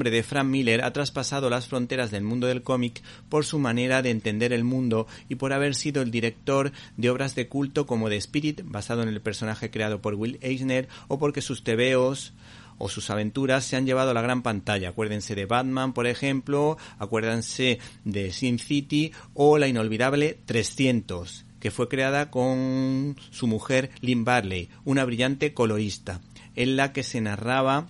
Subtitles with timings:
[0.00, 4.00] Nombre de Frank Miller ha traspasado las fronteras del mundo del cómic por su manera
[4.00, 8.08] de entender el mundo y por haber sido el director de obras de culto como
[8.08, 12.32] The Spirit, basado en el personaje creado por Will Eisner, o porque sus tebeos
[12.78, 14.88] o sus aventuras se han llevado a la gran pantalla.
[14.88, 21.90] Acuérdense de Batman, por ejemplo, acuérdense de Sin City o la inolvidable 300 que fue
[21.90, 26.22] creada con su mujer Lynn Barley, una brillante colorista,
[26.56, 27.88] en la que se narraba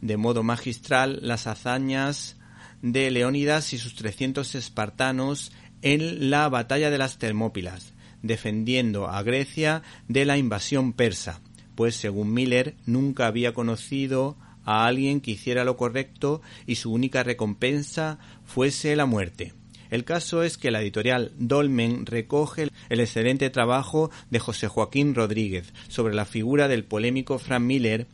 [0.00, 2.36] de modo magistral las hazañas
[2.82, 9.82] de Leónidas y sus 300 espartanos en la batalla de las Termópilas, defendiendo a Grecia
[10.08, 11.40] de la invasión persa,
[11.74, 17.22] pues según Miller nunca había conocido a alguien que hiciera lo correcto y su única
[17.22, 19.54] recompensa fuese la muerte.
[19.90, 25.72] El caso es que la editorial Dolmen recoge el excelente trabajo de José Joaquín Rodríguez
[25.88, 28.06] sobre la figura del polémico Frank Miller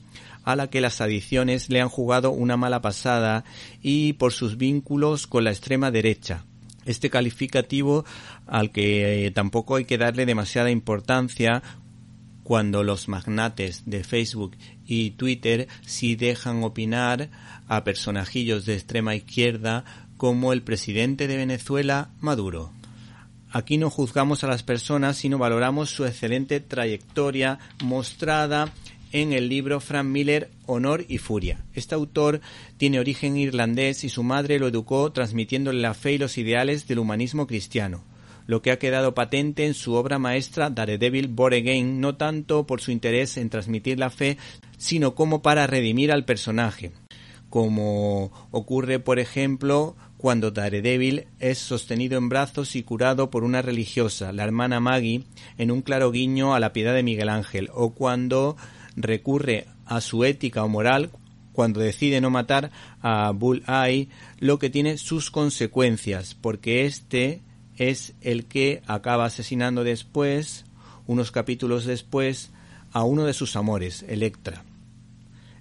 [0.45, 3.45] a la que las adiciones le han jugado una mala pasada
[3.83, 6.45] y por sus vínculos con la extrema derecha.
[6.85, 8.05] Este calificativo
[8.47, 11.63] al que eh, tampoco hay que darle demasiada importancia
[12.43, 14.57] cuando los magnates de Facebook
[14.87, 17.31] y Twitter sí dejan opinar
[17.67, 19.85] a personajillos de extrema izquierda
[20.19, 22.71] como el presidente de Venezuela, Maduro.
[23.51, 28.73] Aquí no juzgamos a las personas, sino valoramos su excelente trayectoria mostrada
[29.15, 31.65] en el libro Frank Miller Honor y Furia.
[31.73, 32.41] Este autor
[32.77, 36.99] tiene origen irlandés y su madre lo educó transmitiéndole la fe y los ideales del
[36.99, 38.03] humanismo cristiano
[38.47, 42.83] lo que ha quedado patente en su obra maestra Daredevil Born Again, no tanto por
[42.83, 44.37] su interés en transmitir la fe,
[44.77, 46.93] sino como para redimir al personaje,
[47.49, 54.33] como ocurre, por ejemplo, cuando Daredevil es sostenido en brazos y curado por una religiosa,
[54.33, 55.25] la hermana Maggie,
[55.57, 58.57] en un claro guiño a la piedad de Miguel Ángel, o cuando
[58.97, 61.11] recurre a su ética o moral
[61.53, 64.09] cuando decide no matar a Bull-Eye,
[64.41, 67.43] lo que tiene sus consecuencias, porque este
[67.77, 70.65] es el que acaba asesinando después,
[71.07, 72.51] unos capítulos después,
[72.93, 74.65] a uno de sus amores, Electra.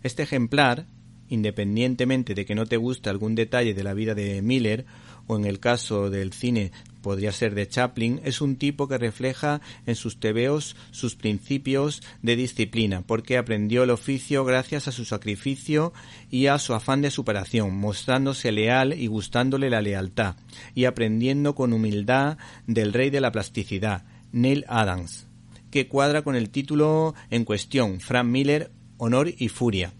[0.01, 0.87] Este ejemplar,
[1.29, 4.85] independientemente de que no te guste algún detalle de la vida de Miller,
[5.27, 6.71] o en el caso del cine
[7.03, 12.35] podría ser de Chaplin, es un tipo que refleja en sus tebeos sus principios de
[12.35, 15.93] disciplina, porque aprendió el oficio gracias a su sacrificio
[16.31, 20.37] y a su afán de superación, mostrándose leal y gustándole la lealtad,
[20.73, 25.27] y aprendiendo con humildad del rey de la plasticidad, Neil Adams,
[25.69, 29.93] que cuadra con el título en cuestión, Frank Miller, Honor y Furia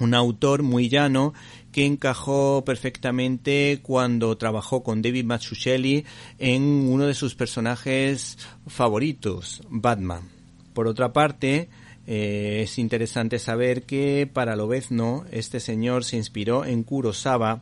[0.00, 1.34] un autor muy llano
[1.72, 6.04] que encajó perfectamente cuando trabajó con David Mazzucchelli
[6.38, 10.28] en uno de sus personajes favoritos, Batman.
[10.72, 11.68] Por otra parte,
[12.06, 17.60] eh, es interesante saber que para Lobezno este señor se inspiró en Kurosawa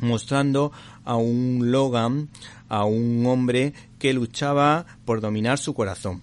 [0.00, 0.72] mostrando
[1.04, 2.28] a un Logan,
[2.68, 6.22] a un hombre que luchaba por dominar su corazón.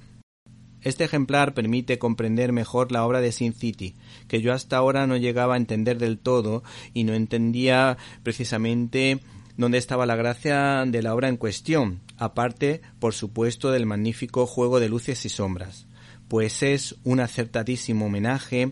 [0.81, 3.95] Este ejemplar permite comprender mejor la obra de Sin City,
[4.27, 9.19] que yo hasta ahora no llegaba a entender del todo y no entendía precisamente
[9.57, 14.79] dónde estaba la gracia de la obra en cuestión, aparte, por supuesto, del magnífico juego
[14.79, 15.85] de luces y sombras,
[16.29, 18.71] pues es un acertadísimo homenaje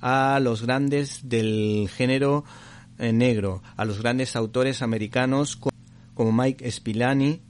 [0.00, 2.44] a los grandes del género
[2.98, 5.58] eh, negro, a los grandes autores americanos
[6.14, 7.40] como Mike Spillane,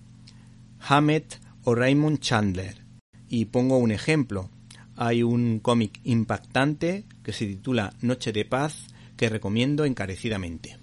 [0.80, 2.87] Hammett o Raymond Chandler.
[3.28, 4.50] Y pongo un ejemplo.
[4.96, 8.86] Hay un cómic impactante que se titula Noche de Paz
[9.16, 10.77] que recomiendo encarecidamente.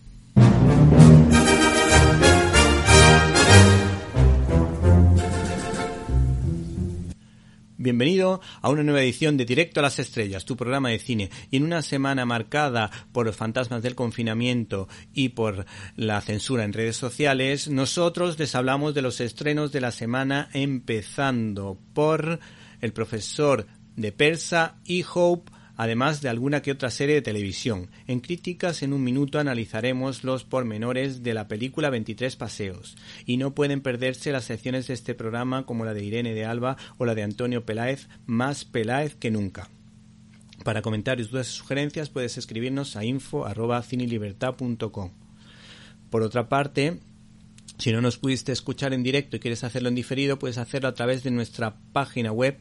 [7.85, 11.29] Bienvenido a una nueva edición de Directo a las Estrellas, tu programa de cine.
[11.51, 16.73] Y en una semana marcada por los fantasmas del confinamiento y por la censura en
[16.73, 22.39] redes sociales, nosotros les hablamos de los estrenos de la semana empezando por
[22.81, 27.89] El profesor de Persa y Hope además de alguna que otra serie de televisión.
[28.07, 32.95] En Críticas en un minuto analizaremos los pormenores de la película 23 Paseos,
[33.25, 36.77] y no pueden perderse las secciones de este programa como la de Irene de Alba
[36.97, 39.69] o la de Antonio Peláez, más Peláez que nunca.
[40.63, 45.11] Para comentarios, dudas y sugerencias puedes escribirnos a info.cinilibertad.com.
[46.09, 46.99] Por otra parte,
[47.77, 50.93] si no nos pudiste escuchar en directo y quieres hacerlo en diferido, puedes hacerlo a
[50.93, 52.57] través de nuestra página web,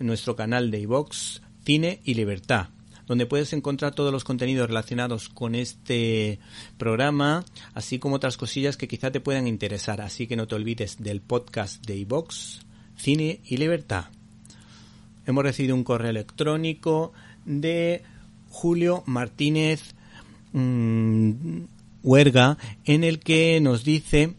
[0.00, 2.68] nuestro canal de iVox, Cine y Libertad,
[3.08, 6.38] donde puedes encontrar todos los contenidos relacionados con este
[6.78, 10.00] programa, así como otras cosillas que quizá te puedan interesar.
[10.00, 12.60] Así que no te olvides del podcast de iVox,
[12.96, 14.04] Cine y Libertad.
[15.26, 17.12] Hemos recibido un correo electrónico
[17.44, 18.04] de
[18.48, 19.96] Julio Martínez
[20.52, 21.64] mm,
[22.04, 24.34] Huerga en el que nos dice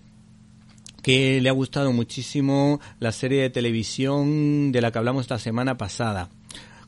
[1.03, 5.77] que le ha gustado muchísimo la serie de televisión de la que hablamos la semana
[5.77, 6.30] pasada.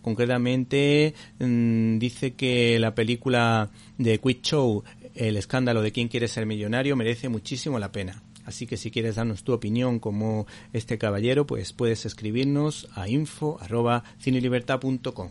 [0.09, 3.69] Concretamente, mm, dice que la película
[3.99, 4.83] de Quick Show,
[5.13, 8.23] El escándalo de quién quiere ser millonario, merece muchísimo la pena.
[8.45, 15.29] Así que si quieres darnos tu opinión como este caballero, pues puedes escribirnos a info.cinelibertad.com.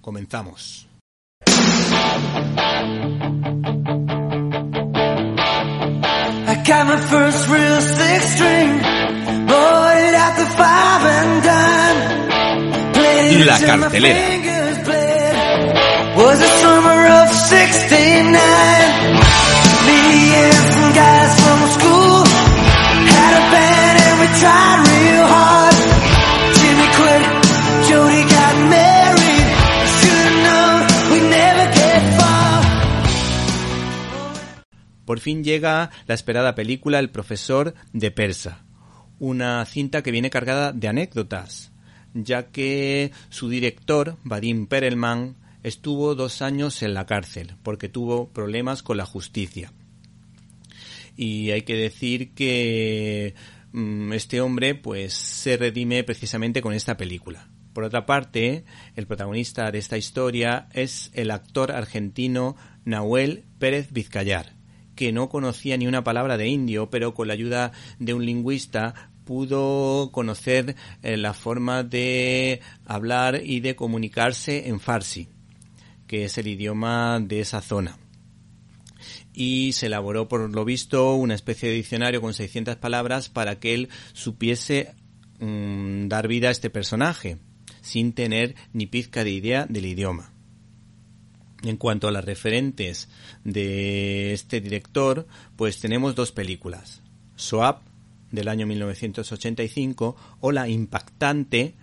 [0.00, 0.88] Comenzamos.
[13.44, 14.20] La cartelera.
[35.04, 38.64] Por fin llega la esperada película El profesor de Persa,
[39.18, 41.73] una cinta que viene cargada de anécdotas
[42.14, 48.82] ya que su director, Vadim Perelman, estuvo dos años en la cárcel porque tuvo problemas
[48.82, 49.72] con la justicia.
[51.16, 53.34] Y hay que decir que
[53.72, 57.48] mm, este hombre pues se redime precisamente con esta película.
[57.72, 58.64] Por otra parte,
[58.94, 64.54] el protagonista de esta historia es el actor argentino Nahuel Pérez Vizcayar,
[64.94, 69.10] que no conocía ni una palabra de indio, pero con la ayuda de un lingüista
[69.24, 75.28] pudo conocer eh, la forma de hablar y de comunicarse en farsi,
[76.06, 77.98] que es el idioma de esa zona.
[79.32, 83.74] Y se elaboró, por lo visto, una especie de diccionario con 600 palabras para que
[83.74, 84.94] él supiese
[85.40, 87.38] mm, dar vida a este personaje,
[87.80, 90.30] sin tener ni pizca de idea del idioma.
[91.64, 93.08] En cuanto a las referentes
[93.42, 95.26] de este director,
[95.56, 97.02] pues tenemos dos películas.
[97.36, 97.82] Soap,
[98.34, 101.74] del año 1985 o la impactante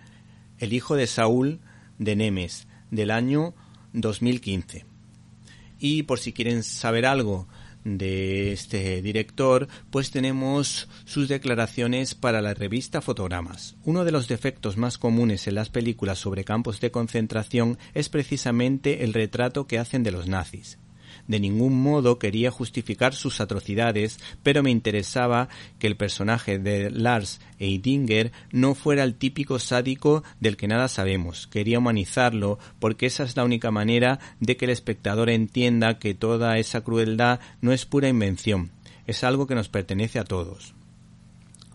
[0.58, 1.60] El hijo de Saúl
[1.98, 3.54] de Nemes del año
[3.92, 4.84] 2015.
[5.78, 7.48] Y por si quieren saber algo
[7.84, 13.76] de este director, pues tenemos sus declaraciones para la revista Fotogramas.
[13.84, 19.02] Uno de los defectos más comunes en las películas sobre campos de concentración es precisamente
[19.02, 20.78] el retrato que hacen de los nazis.
[21.28, 25.48] De ningún modo quería justificar sus atrocidades, pero me interesaba
[25.78, 31.46] que el personaje de Lars Eidinger no fuera el típico sádico del que nada sabemos.
[31.46, 36.58] Quería humanizarlo porque esa es la única manera de que el espectador entienda que toda
[36.58, 38.70] esa crueldad no es pura invención,
[39.06, 40.74] es algo que nos pertenece a todos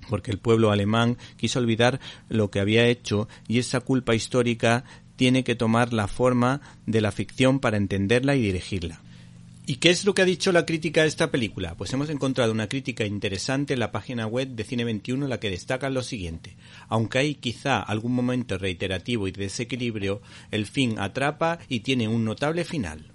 [0.10, 2.00] porque el pueblo alemán quiso olvidar
[2.30, 4.86] lo que había hecho y esa culpa histórica
[5.18, 9.02] tiene que tomar la forma de la ficción para entenderla y dirigirla.
[9.70, 11.76] ¿Y qué es lo que ha dicho la crítica de esta película?
[11.76, 15.42] Pues hemos encontrado una crítica interesante en la página web de Cine 21 en la
[15.42, 16.56] que destaca lo siguiente.
[16.88, 20.22] Aunque hay quizá algún momento reiterativo y de desequilibrio,
[20.52, 23.12] el fin atrapa y tiene un notable final.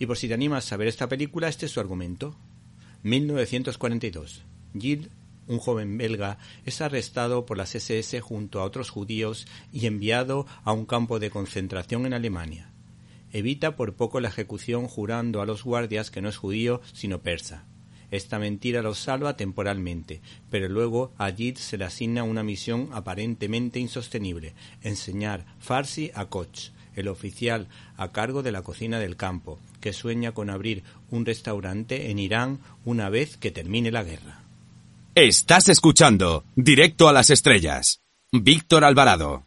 [0.00, 2.34] Y por si te animas a ver esta película, este es su argumento.
[3.04, 4.42] 1942.
[4.76, 5.08] Gilles,
[5.46, 10.72] un joven belga, es arrestado por las SS junto a otros judíos y enviado a
[10.72, 12.69] un campo de concentración en Alemania
[13.32, 17.64] evita por poco la ejecución jurando a los guardias que no es judío sino persa.
[18.10, 20.20] Esta mentira lo salva temporalmente,
[20.50, 27.08] pero luego a se le asigna una misión aparentemente insostenible, enseñar farsi a Koch, el
[27.08, 32.18] oficial a cargo de la cocina del campo, que sueña con abrir un restaurante en
[32.18, 34.42] Irán una vez que termine la guerra.
[35.14, 38.00] Estás escuchando Directo a las Estrellas.
[38.32, 39.46] Víctor Alvarado.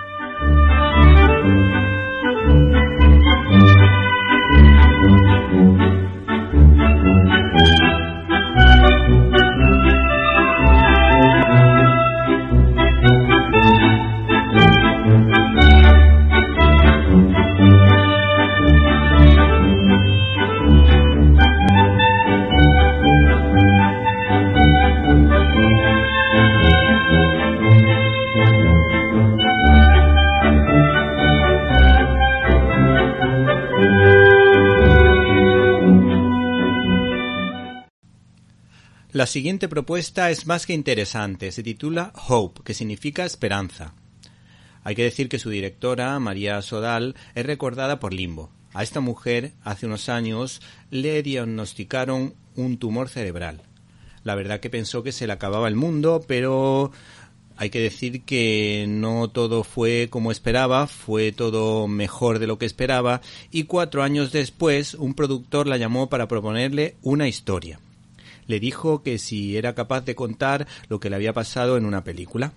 [39.21, 41.51] La siguiente propuesta es más que interesante.
[41.51, 43.93] Se titula Hope, que significa esperanza.
[44.83, 48.49] Hay que decir que su directora, María Sodal, es recordada por Limbo.
[48.73, 50.59] A esta mujer, hace unos años,
[50.89, 53.61] le diagnosticaron un tumor cerebral.
[54.23, 56.91] La verdad que pensó que se le acababa el mundo, pero
[57.57, 62.65] hay que decir que no todo fue como esperaba, fue todo mejor de lo que
[62.65, 67.79] esperaba, y cuatro años después un productor la llamó para proponerle una historia
[68.47, 72.03] le dijo que si era capaz de contar lo que le había pasado en una
[72.03, 72.53] película.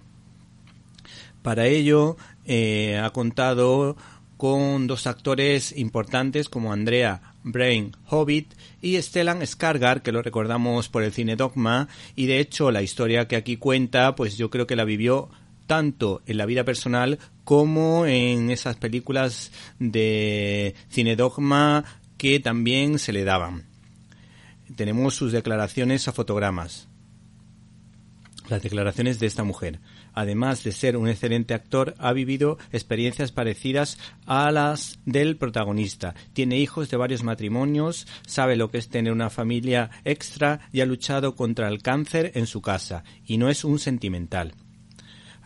[1.43, 3.97] Para ello eh, ha contado
[4.37, 11.03] con dos actores importantes como Andrea Brain Hobbit y Stellan Skargar, que lo recordamos por
[11.03, 14.77] el cine Dogma, y de hecho la historia que aquí cuenta, pues yo creo que
[14.77, 15.29] la vivió
[15.67, 21.85] tanto en la vida personal como en esas películas de cine Dogma
[22.17, 23.74] que también se le daban
[24.77, 26.89] tenemos sus declaraciones a fotogramas.
[28.49, 29.81] Las declaraciones de esta mujer.
[30.13, 36.15] Además de ser un excelente actor, ha vivido experiencias parecidas a las del protagonista.
[36.35, 40.87] Tiene hijos de varios matrimonios, sabe lo que es tener una familia extra y ha
[40.87, 43.03] luchado contra el cáncer en su casa.
[43.25, 44.53] Y no es un sentimental.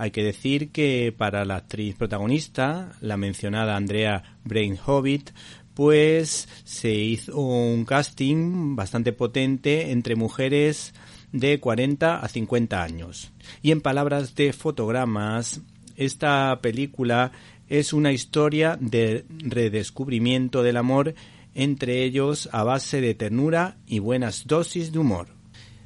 [0.01, 5.31] Hay que decir que para la actriz protagonista, la mencionada Andrea Brain Hobbit,
[5.79, 10.93] pues se hizo un casting bastante potente entre mujeres
[11.31, 13.31] de 40 a 50 años.
[13.63, 15.61] Y en palabras de fotogramas,
[15.95, 17.31] esta película
[17.69, 21.15] es una historia de redescubrimiento del amor
[21.55, 25.29] entre ellos a base de ternura y buenas dosis de humor.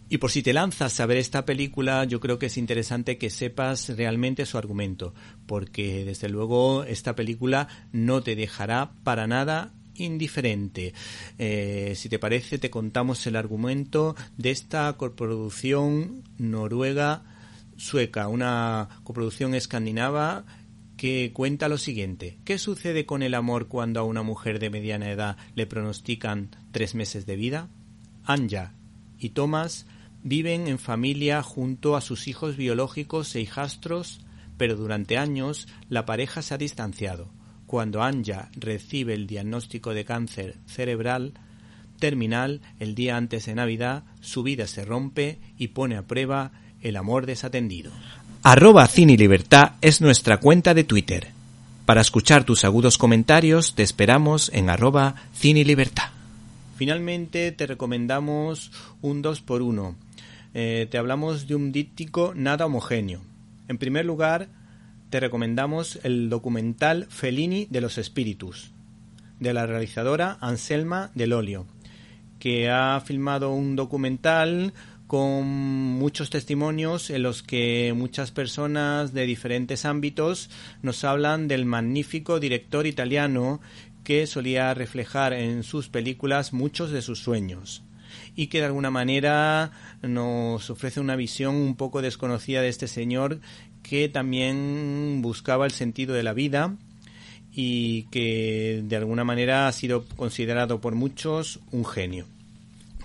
[0.08, 3.28] Y por si te lanzas a ver esta película, yo creo que es interesante que
[3.28, 5.12] sepas realmente su argumento,
[5.44, 10.94] porque desde luego esta película no te dejará para nada indiferente.
[11.38, 17.24] Eh, si te parece, te contamos el argumento de esta coproducción noruega
[17.76, 20.44] sueca, una coproducción escandinava
[20.96, 22.38] que cuenta lo siguiente.
[22.44, 26.94] ¿Qué sucede con el amor cuando a una mujer de mediana edad le pronostican tres
[26.94, 27.68] meses de vida?
[28.24, 28.74] Anja
[29.18, 29.86] y Thomas
[30.22, 34.20] viven en familia junto a sus hijos biológicos e hijastros,
[34.56, 37.32] pero durante años la pareja se ha distanciado
[37.72, 41.32] cuando Anja recibe el diagnóstico de cáncer cerebral
[41.98, 46.52] terminal el día antes de Navidad, su vida se rompe y pone a prueba
[46.82, 47.90] el amor desatendido.
[48.42, 49.16] Arroba Cine
[49.80, 51.28] es nuestra cuenta de Twitter.
[51.86, 56.10] Para escuchar tus agudos comentarios te esperamos en arroba Cine Libertad.
[56.76, 59.96] Finalmente te recomendamos un 2 por 1
[60.52, 63.22] eh, te hablamos de un díptico nada homogéneo.
[63.68, 64.50] En primer lugar,
[65.12, 68.72] te recomendamos el documental Fellini de los Espíritus,
[69.40, 71.66] de la realizadora Anselma Del Olio,
[72.38, 74.72] que ha filmado un documental
[75.06, 80.48] con muchos testimonios en los que muchas personas de diferentes ámbitos
[80.80, 83.60] nos hablan del magnífico director italiano
[84.04, 87.82] que solía reflejar en sus películas muchos de sus sueños
[88.34, 93.40] y que de alguna manera nos ofrece una visión un poco desconocida de este señor
[93.92, 96.74] que también buscaba el sentido de la vida
[97.52, 102.24] y que de alguna manera ha sido considerado por muchos un genio.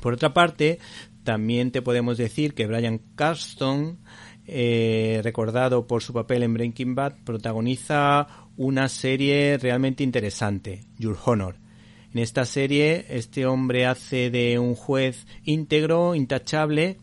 [0.01, 0.79] Por otra parte,
[1.25, 3.97] también te podemos decir que Brian Carston,
[4.45, 11.57] eh, recordado por su papel en Breaking Bad, protagoniza una serie realmente interesante, Your Honor.
[12.13, 16.95] En esta serie, este hombre hace de un juez íntegro, intachable,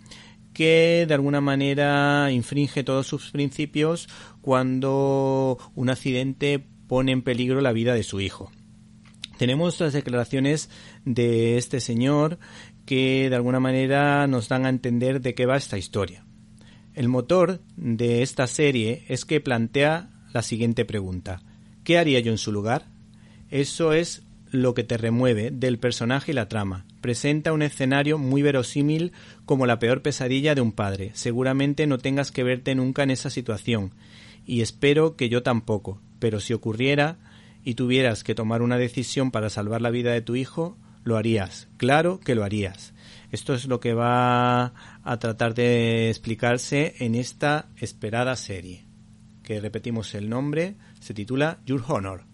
[0.54, 4.08] que de alguna manera infringe todos sus principios
[4.40, 8.50] cuando un accidente pone en peligro la vida de su hijo.
[9.36, 10.70] Tenemos las declaraciones
[11.04, 12.38] de este señor
[12.86, 16.24] que de alguna manera nos dan a entender de qué va esta historia.
[16.94, 21.42] El motor de esta serie es que plantea la siguiente pregunta.
[21.82, 22.86] ¿Qué haría yo en su lugar?
[23.50, 24.23] Eso es
[24.54, 26.86] lo que te remueve del personaje y la trama.
[27.00, 29.12] Presenta un escenario muy verosímil
[29.44, 31.10] como la peor pesadilla de un padre.
[31.14, 33.92] Seguramente no tengas que verte nunca en esa situación.
[34.46, 36.00] Y espero que yo tampoco.
[36.20, 37.18] Pero si ocurriera
[37.64, 41.68] y tuvieras que tomar una decisión para salvar la vida de tu hijo, lo harías.
[41.76, 42.94] Claro que lo harías.
[43.32, 48.86] Esto es lo que va a tratar de explicarse en esta esperada serie,
[49.42, 52.33] que repetimos el nombre, se titula Your Honor.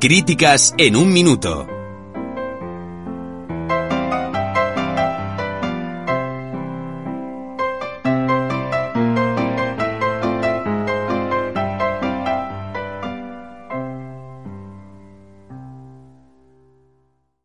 [0.00, 1.66] Críticas en un minuto.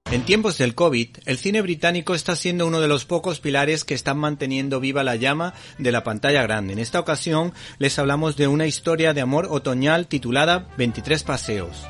[0.10, 3.94] En tiempos del COVID, el cine británico está siendo uno de los pocos pilares que
[3.94, 6.72] están manteniendo viva la llama de la pantalla grande.
[6.72, 11.86] En esta ocasión les hablamos de una historia de amor otoñal titulada 23 paseos.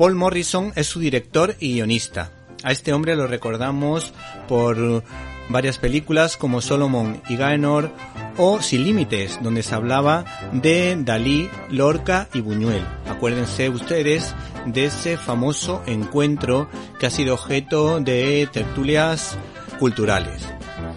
[0.00, 2.30] Paul Morrison es su director y guionista.
[2.62, 4.14] A este hombre lo recordamos
[4.48, 5.04] por
[5.50, 7.92] varias películas como Solomon y Gaenor
[8.38, 12.82] o Sin Límites, donde se hablaba de Dalí, Lorca y Buñuel.
[13.10, 19.36] Acuérdense ustedes de ese famoso encuentro que ha sido objeto de tertulias
[19.78, 20.48] culturales.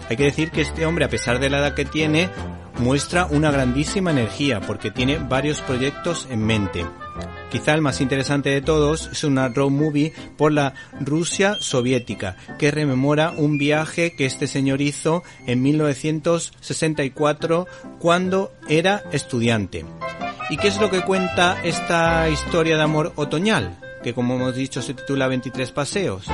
[0.08, 2.30] Hay que decir que este hombre, a pesar de la edad que tiene,
[2.78, 6.86] muestra una grandísima energía porque tiene varios proyectos en mente.
[7.54, 12.72] Quizá el más interesante de todos es una road movie por la Rusia soviética, que
[12.72, 17.68] rememora un viaje que este señor hizo en 1964
[18.00, 19.84] cuando era estudiante.
[20.50, 23.78] ¿Y qué es lo que cuenta esta historia de amor otoñal?
[24.02, 26.26] Que como hemos dicho se titula 23 paseos.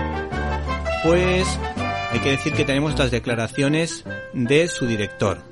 [1.04, 1.46] Pues
[2.12, 5.42] hay que decir que tenemos las declaraciones de su director.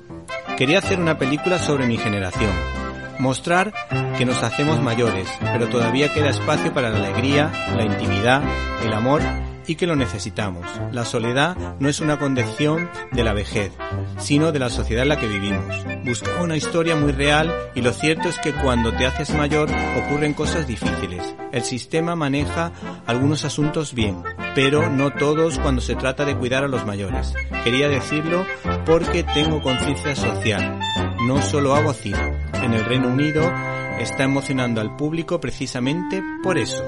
[0.57, 2.78] Quería hacer una película sobre mi generación
[3.19, 3.73] mostrar
[4.17, 8.41] que nos hacemos mayores, pero todavía queda espacio para la alegría, la intimidad,
[8.83, 9.21] el amor
[9.69, 10.65] y que lo necesitamos.
[10.91, 13.71] La soledad no es una condición de la vejez,
[14.17, 15.85] sino de la sociedad en la que vivimos.
[16.03, 20.33] Busca una historia muy real y lo cierto es que cuando te haces mayor ocurren
[20.33, 21.35] cosas difíciles.
[21.51, 22.71] El sistema maneja
[23.05, 24.23] algunos asuntos bien,
[24.55, 27.35] pero no todos cuando se trata de cuidar a los mayores.
[27.63, 28.45] Quería decirlo
[28.87, 30.79] porque tengo conciencia social.
[31.27, 32.48] No solo hago cine.
[32.61, 33.51] En el Reino Unido
[33.99, 36.83] está emocionando al público precisamente por eso.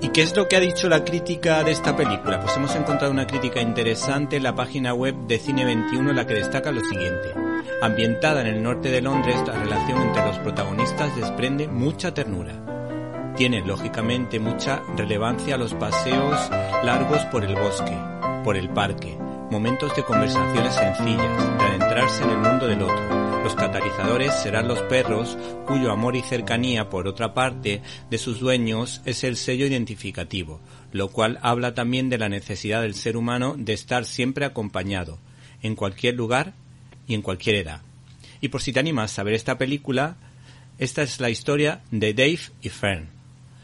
[0.00, 2.40] ¿Y qué es lo que ha dicho la crítica de esta película?
[2.40, 6.26] Pues hemos encontrado una crítica interesante en la página web de Cine 21 en la
[6.26, 7.32] que destaca lo siguiente.
[7.80, 12.52] Ambientada en el norte de Londres, la relación entre los protagonistas desprende mucha ternura.
[13.36, 16.38] Tiene, lógicamente, mucha relevancia los paseos
[16.84, 17.96] largos por el bosque,
[18.44, 19.18] por el parque,
[19.50, 23.42] momentos de conversaciones sencillas, de adentrarse en el mundo del otro.
[23.44, 27.80] Los catalizadores serán los perros, cuyo amor y cercanía, por otra parte,
[28.10, 32.94] de sus dueños es el sello identificativo, lo cual habla también de la necesidad del
[32.94, 35.18] ser humano de estar siempre acompañado,
[35.62, 36.54] en cualquier lugar
[37.06, 37.82] y en cualquier edad.
[38.40, 40.16] Y por si te animas a ver esta película,
[40.78, 43.10] esta es la historia de Dave y Fern.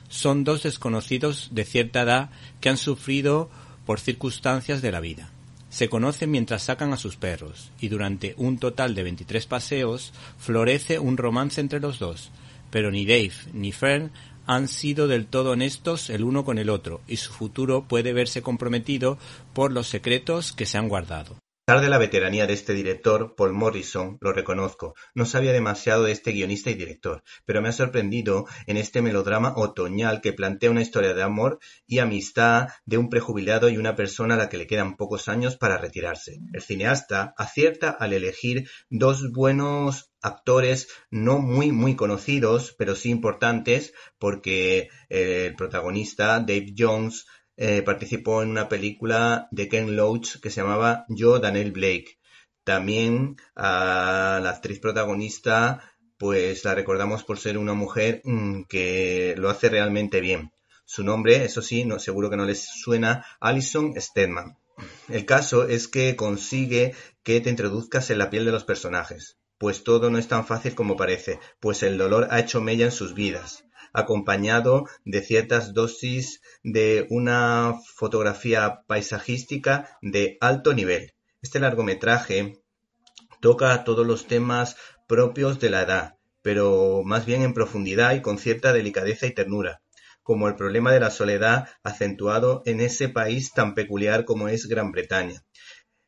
[0.09, 3.51] Son dos desconocidos de cierta edad que han sufrido
[3.85, 5.32] por circunstancias de la vida.
[5.73, 10.99] Se conocen mientras sacan a sus perros, y durante un total de 23 paseos florece
[10.99, 12.31] un romance entre los dos,
[12.71, 14.13] pero ni Dave ni Fern
[14.45, 18.43] han sido del todo honestos el uno con el otro, y su futuro puede verse
[18.43, 19.17] comprometido
[19.55, 23.53] por los secretos que se han guardado pesar de la veteranía de este director, Paul
[23.53, 28.47] Morrison, lo reconozco, no sabía demasiado de este guionista y director, pero me ha sorprendido
[28.67, 33.69] en este melodrama otoñal que plantea una historia de amor y amistad de un prejubilado
[33.69, 36.41] y una persona a la que le quedan pocos años para retirarse.
[36.53, 43.93] El cineasta acierta al elegir dos buenos actores no muy muy conocidos, pero sí importantes,
[44.19, 50.61] porque el protagonista, Dave Jones, eh, participó en una película de Ken Loach que se
[50.61, 52.19] llamaba Yo, Daniel Blake.
[52.65, 59.51] También a la actriz protagonista pues la recordamos por ser una mujer mm, que lo
[59.51, 60.53] hace realmente bien.
[60.85, 64.57] Su nombre, eso sí, seguro que no les suena, Alison Stedman.
[65.09, 69.83] El caso es que consigue que te introduzcas en la piel de los personajes, pues
[69.83, 73.15] todo no es tan fácil como parece, pues el dolor ha hecho mella en sus
[73.15, 81.15] vidas, acompañado de ciertas dosis de una fotografía paisajística de alto nivel.
[81.43, 82.63] Este largometraje
[83.41, 84.77] toca todos los temas
[85.09, 89.83] propios de la edad, pero más bien en profundidad y con cierta delicadeza y ternura,
[90.23, 94.93] como el problema de la soledad acentuado en ese país tan peculiar como es Gran
[94.93, 95.45] Bretaña.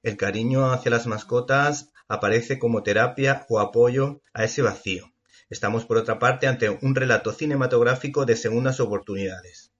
[0.02, 5.13] El cariño hacia las mascotas aparece como terapia o apoyo a ese vacío.
[5.50, 9.72] Estamos, por otra parte, ante un relato cinematográfico de segundas oportunidades,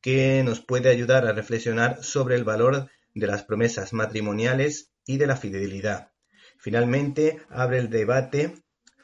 [0.00, 5.26] que nos puede ayudar a reflexionar sobre el valor de las promesas matrimoniales y de
[5.26, 6.12] la fidelidad.
[6.58, 8.54] Finalmente, abre el debate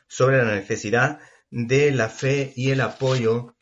[0.09, 3.57] sobre la necesidad de la fe y el apoyo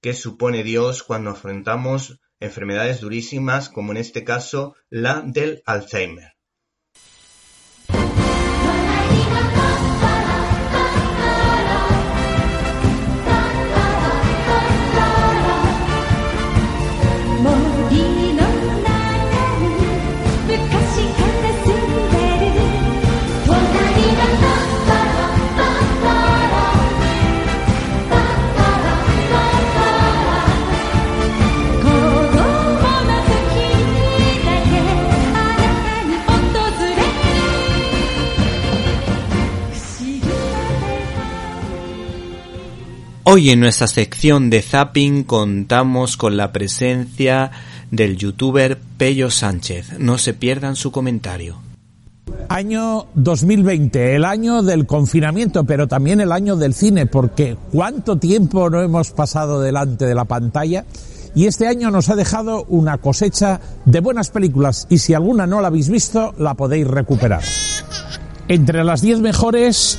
[0.00, 6.37] que supone Dios cuando afrontamos enfermedades durísimas como en este caso la del Alzheimer.
[43.30, 47.50] Hoy en nuestra sección de Zapping contamos con la presencia
[47.90, 49.98] del youtuber Pello Sánchez.
[49.98, 51.58] No se pierdan su comentario.
[52.48, 58.70] Año 2020, el año del confinamiento, pero también el año del cine, porque cuánto tiempo
[58.70, 60.86] no hemos pasado delante de la pantalla
[61.34, 65.60] y este año nos ha dejado una cosecha de buenas películas y si alguna no
[65.60, 67.42] la habéis visto, la podéis recuperar.
[68.48, 69.98] Entre las 10 mejores,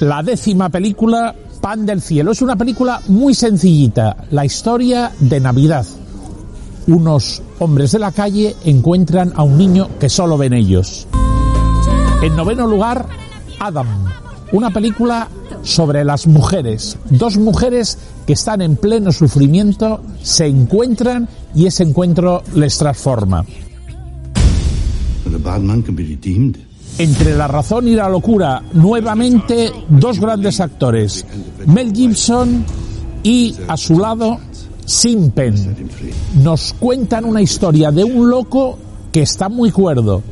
[0.00, 2.30] la décima película Pan del Cielo.
[2.30, 5.84] Es una película muy sencillita, la historia de Navidad.
[6.86, 11.08] Unos hombres de la calle encuentran a un niño que solo ven ellos.
[12.22, 13.06] En noveno lugar,
[13.58, 13.88] Adam,
[14.52, 15.28] una película
[15.64, 16.98] sobre las mujeres.
[17.10, 17.98] Dos mujeres
[18.28, 23.44] que están en pleno sufrimiento, se encuentran y ese encuentro les transforma.
[26.98, 31.26] Entre la razón y la locura, nuevamente dos grandes actores,
[31.66, 32.64] Mel Gibson
[33.22, 34.38] y a su lado
[34.86, 35.76] Simpen.
[36.42, 38.78] Nos cuentan una historia de un loco
[39.12, 40.22] que está muy cuerdo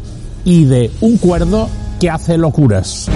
[0.44, 1.68] y de un cuerdo
[2.00, 3.09] que hace locuras.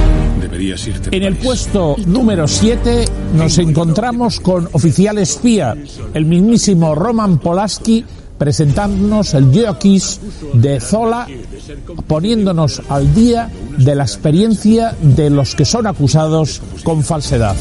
[1.11, 5.75] En el puesto número 7 nos encontramos con Oficial Espía,
[6.13, 8.05] el mismísimo Roman Polaski
[8.39, 10.21] presentándonos el Geokiss
[10.55, 11.27] de Zola,
[12.07, 17.57] poniéndonos al día de la experiencia de los que son acusados con falsedad.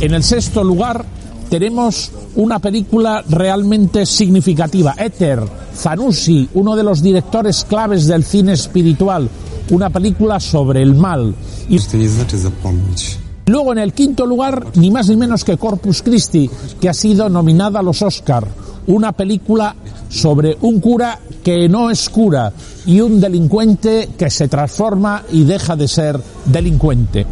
[0.00, 1.04] En el sexto lugar
[1.50, 5.42] tenemos una película realmente significativa, Éter,
[5.74, 9.28] Zanussi, uno de los directores claves del cine espiritual,
[9.70, 11.34] una película sobre el mal.
[11.68, 11.78] Y...
[13.48, 17.30] Luego en el quinto lugar, ni más ni menos que Corpus Christi, que ha sido
[17.30, 18.46] nominada a los Oscar,
[18.86, 19.74] una película
[20.10, 22.52] sobre un cura que no es cura
[22.84, 27.26] y un delincuente que se transforma y deja de ser delincuente.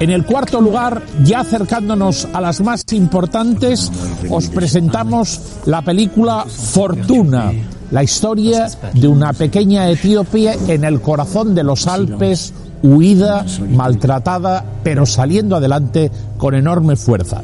[0.00, 3.90] En el cuarto lugar, ya acercándonos a las más importantes,
[4.28, 7.52] os presentamos la película Fortuna,
[7.92, 15.06] la historia de una pequeña Etiopía en el corazón de los Alpes huida, maltratada, pero
[15.06, 17.42] saliendo adelante con enorme fuerza.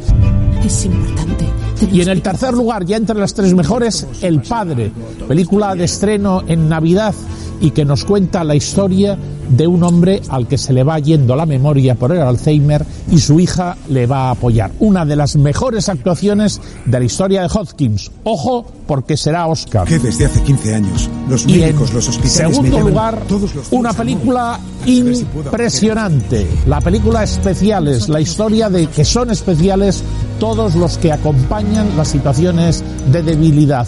[0.65, 1.47] Es importante.
[1.91, 4.93] Y en el tercer lugar, ya entre las tres mejores, El Padre,
[5.27, 7.15] película de estreno en Navidad
[7.63, 9.17] y que nos cuenta la historia
[9.49, 13.19] de un hombre al que se le va yendo la memoria por el Alzheimer y
[13.19, 14.73] su hija le va a apoyar.
[14.81, 18.11] Una de las mejores actuaciones de la historia de Hopkins.
[18.25, 19.87] Ojo, porque será Oscar.
[19.87, 23.23] Que desde hace 15 años los médicos, los hospitales segundo lugar,
[23.71, 26.47] una película impresionante.
[26.67, 30.03] La película especiales, la historia de que son especiales
[30.41, 33.87] todos los que acompañan las situaciones de debilidad.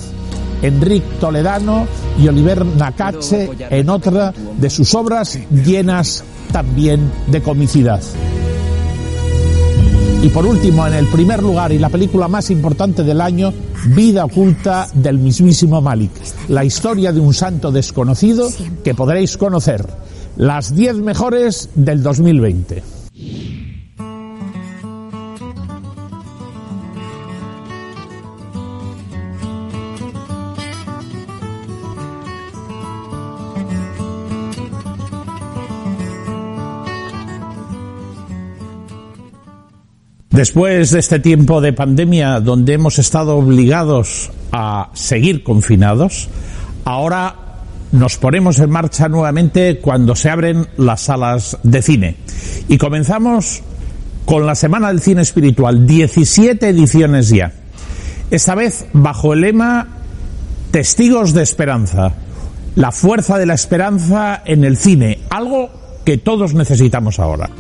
[0.62, 1.86] Enrique Toledano
[2.18, 8.00] y Oliver Nakache en otra de sus obras llenas también de comicidad.
[10.22, 13.52] Y por último, en el primer lugar y la película más importante del año,
[13.88, 16.12] Vida oculta del mismísimo Malik,
[16.48, 18.48] la historia de un santo desconocido
[18.82, 19.86] que podréis conocer.
[20.38, 22.93] Las 10 mejores del 2020.
[40.34, 46.28] Después de este tiempo de pandemia donde hemos estado obligados a seguir confinados,
[46.84, 47.36] ahora
[47.92, 52.16] nos ponemos en marcha nuevamente cuando se abren las salas de cine.
[52.66, 53.62] Y comenzamos
[54.24, 57.52] con la Semana del Cine Espiritual, 17 ediciones ya.
[58.28, 59.86] Esta vez bajo el lema
[60.72, 62.12] Testigos de Esperanza,
[62.74, 65.70] la fuerza de la esperanza en el cine, algo
[66.04, 67.50] que todos necesitamos ahora.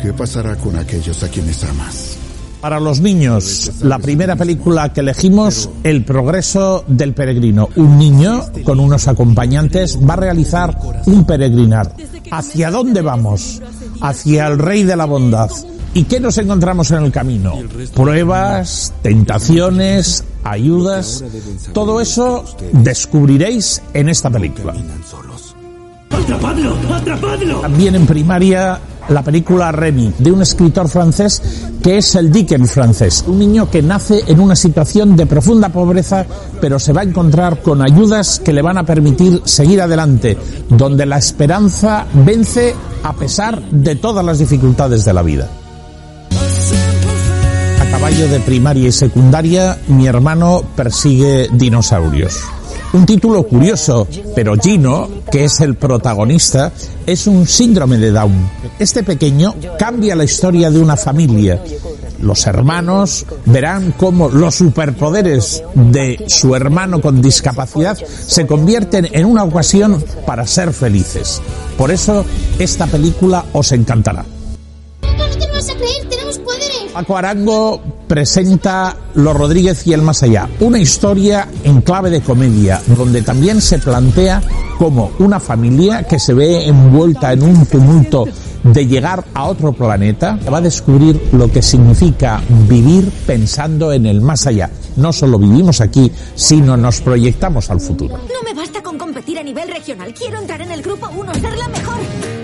[0.00, 2.16] ¿Qué pasará con aquellos a quienes amas?
[2.60, 7.68] Para los niños, la primera película que elegimos, El progreso del peregrino.
[7.76, 11.94] Un niño con unos acompañantes va a realizar un peregrinar.
[12.30, 13.60] ¿Hacia dónde vamos?
[14.00, 15.50] Hacia el Rey de la Bondad.
[15.92, 17.52] ¿Y qué nos encontramos en el camino?
[17.94, 21.22] Pruebas, tentaciones, ayudas.
[21.74, 24.74] Todo eso descubriréis en esta película.
[26.10, 26.76] ¡Atrapadlo!
[26.94, 27.60] ¡Atrapadlo!
[27.60, 31.42] También en primaria la película Remy, de un escritor francés
[31.82, 33.24] que es el Dickens francés.
[33.26, 36.26] Un niño que nace en una situación de profunda pobreza,
[36.60, 40.38] pero se va a encontrar con ayudas que le van a permitir seguir adelante,
[40.68, 45.48] donde la esperanza vence a pesar de todas las dificultades de la vida.
[47.80, 52.40] A caballo de primaria y secundaria, mi hermano persigue dinosaurios.
[52.94, 56.70] Un título curioso, pero Gino, que es el protagonista,
[57.04, 58.48] es un síndrome de Down.
[58.78, 61.60] Este pequeño cambia la historia de una familia.
[62.22, 69.42] Los hermanos verán cómo los superpoderes de su hermano con discapacidad se convierten en una
[69.42, 71.42] ocasión para ser felices.
[71.76, 72.24] Por eso,
[72.60, 74.24] esta película os encantará.
[76.94, 82.80] Paco Arango presenta Los Rodríguez y el Más Allá, una historia en clave de comedia,
[82.96, 84.40] donde también se plantea
[84.78, 88.26] como una familia que se ve envuelta en un tumulto
[88.62, 94.20] de llegar a otro planeta, va a descubrir lo que significa vivir pensando en el
[94.20, 94.70] más allá.
[94.94, 98.16] No solo vivimos aquí, sino nos proyectamos al futuro.
[98.16, 100.14] No me basta con competir a nivel regional.
[100.14, 102.43] Quiero entrar en el grupo 1, ser la mejor.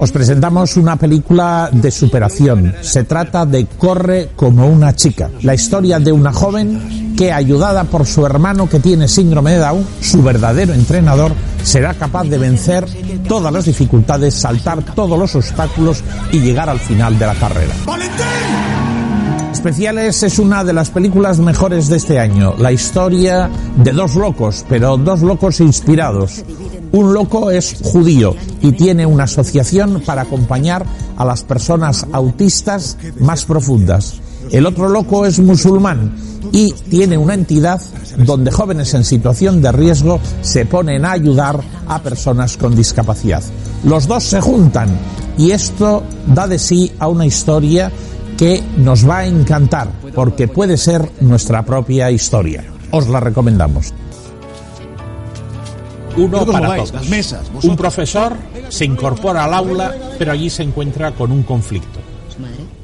[0.00, 2.72] Os presentamos una película de superación.
[2.82, 5.28] Se trata de Corre como una chica.
[5.42, 9.84] La historia de una joven que, ayudada por su hermano que tiene síndrome de Down,
[10.00, 11.32] su verdadero entrenador,
[11.64, 12.86] será capaz de vencer
[13.26, 17.74] todas las dificultades, saltar todos los obstáculos y llegar al final de la carrera.
[19.52, 22.54] Especiales es una de las películas mejores de este año.
[22.58, 26.44] La historia de dos locos, pero dos locos inspirados.
[26.92, 33.44] Un loco es judío y tiene una asociación para acompañar a las personas autistas más
[33.44, 34.20] profundas.
[34.50, 36.14] El otro loco es musulmán
[36.52, 37.80] y tiene una entidad
[38.16, 43.42] donde jóvenes en situación de riesgo se ponen a ayudar a personas con discapacidad.
[43.84, 44.88] Los dos se juntan
[45.36, 47.92] y esto da de sí a una historia
[48.38, 52.64] que nos va a encantar porque puede ser nuestra propia historia.
[52.90, 53.92] Os la recomendamos.
[56.18, 56.92] Uno ¿Pero cómo para todos.
[56.92, 58.36] Las mesas, Un profesor
[58.68, 62.00] se incorpora al aula, pero allí se encuentra con un conflicto.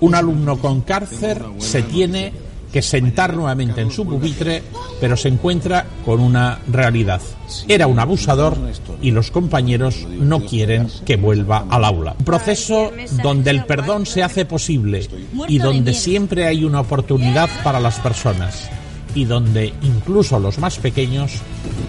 [0.01, 2.33] Un alumno con cáncer se tiene
[2.73, 4.61] que sentar nuevamente en su pupitre,
[5.01, 7.21] pero se encuentra con una realidad.
[7.69, 8.59] Era un abusador
[9.01, 12.17] y los compañeros no quieren que vuelva al aula.
[12.19, 12.91] Un proceso
[13.23, 15.09] donde el perdón se hace posible
[15.47, 18.69] y donde siempre hay una oportunidad para las personas
[19.15, 21.33] y donde incluso los más pequeños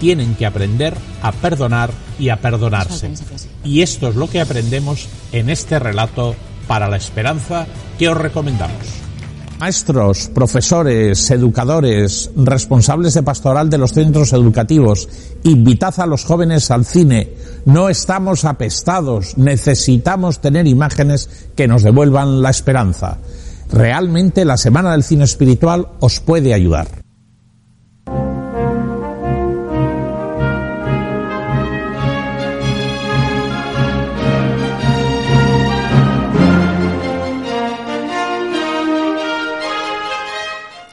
[0.00, 3.10] tienen que aprender a perdonar y a perdonarse.
[3.64, 6.34] Y esto es lo que aprendemos en este relato
[6.66, 7.66] para la esperanza
[7.98, 9.06] que os recomendamos.
[9.58, 15.08] Maestros, profesores, educadores, responsables de pastoral de los centros educativos,
[15.44, 17.32] invitad a los jóvenes al cine.
[17.64, 23.16] No estamos apestados, necesitamos tener imágenes que nos devuelvan la esperanza.
[23.72, 27.05] Realmente la Semana del Cine Espiritual os puede ayudar.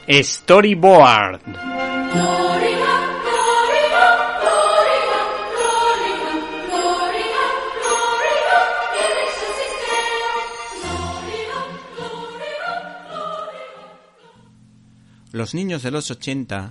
[0.08, 1.40] Storyboard.
[15.32, 16.70] Los niños de los 80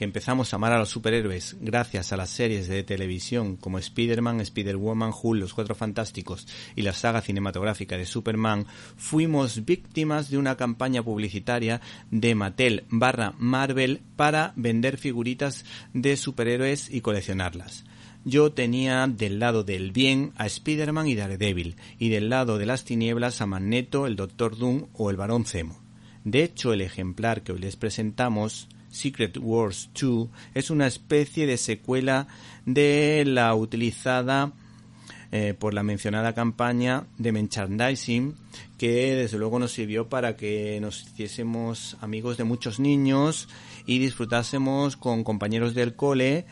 [0.00, 4.40] que empezamos a amar a los superhéroes gracias a las series de televisión como Spider-Man,
[4.40, 8.64] Spider-Woman, Hulk, Los Cuatro Fantásticos y la saga cinematográfica de Superman,
[8.96, 16.88] fuimos víctimas de una campaña publicitaria de Mattel barra Marvel para vender figuritas de superhéroes
[16.88, 17.84] y coleccionarlas.
[18.24, 22.86] Yo tenía del lado del bien a Spider-Man y Daredevil, y del lado de las
[22.86, 25.78] tinieblas a Magneto, el Doctor Doom o el Barón Zemo.
[26.24, 31.56] De hecho, el ejemplar que hoy les presentamos Secret Wars 2 es una especie de
[31.56, 32.26] secuela
[32.66, 34.52] de la utilizada
[35.32, 38.34] eh, por la mencionada campaña de merchandising
[38.78, 43.48] que desde luego nos sirvió para que nos hiciésemos amigos de muchos niños
[43.86, 46.46] y disfrutásemos con compañeros del cole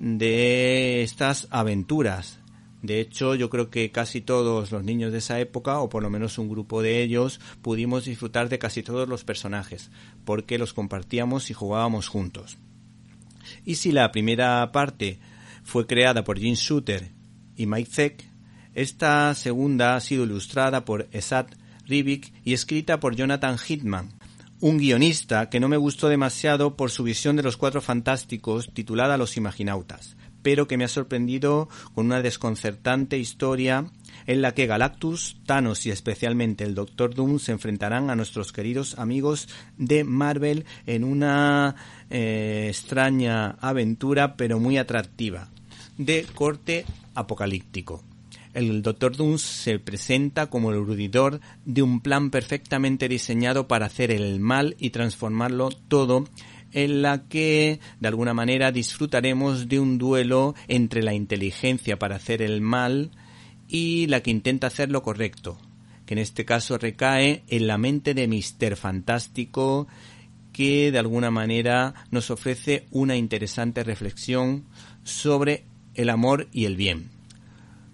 [0.00, 2.40] de estas aventuras
[2.84, 6.10] de hecho, yo creo que casi todos los niños de esa época, o por lo
[6.10, 9.90] menos un grupo de ellos, pudimos disfrutar de casi todos los personajes,
[10.26, 12.58] porque los compartíamos y jugábamos juntos.
[13.64, 15.18] Y si la primera parte
[15.62, 17.10] fue creada por Jim Shooter
[17.56, 18.24] y Mike Zeck,
[18.74, 21.46] esta segunda ha sido ilustrada por Esad
[21.86, 24.10] Rivik y escrita por Jonathan Hitman,
[24.60, 29.16] un guionista que no me gustó demasiado por su visión de los cuatro fantásticos titulada
[29.16, 33.86] Los Imaginautas pero que me ha sorprendido con una desconcertante historia
[34.26, 38.98] en la que Galactus, Thanos y especialmente el Doctor Doom se enfrentarán a nuestros queridos
[38.98, 41.74] amigos de Marvel en una
[42.10, 45.48] eh, extraña aventura pero muy atractiva
[45.96, 48.02] de corte apocalíptico.
[48.52, 54.10] El Doctor Doom se presenta como el urudidor de un plan perfectamente diseñado para hacer
[54.10, 56.24] el mal y transformarlo todo
[56.74, 62.42] en la que de alguna manera disfrutaremos de un duelo entre la inteligencia para hacer
[62.42, 63.12] el mal
[63.68, 65.56] y la que intenta hacer lo correcto,
[66.04, 69.86] que en este caso recae en la mente de Mister Fantástico
[70.52, 74.64] que de alguna manera nos ofrece una interesante reflexión
[75.04, 77.10] sobre el amor y el bien.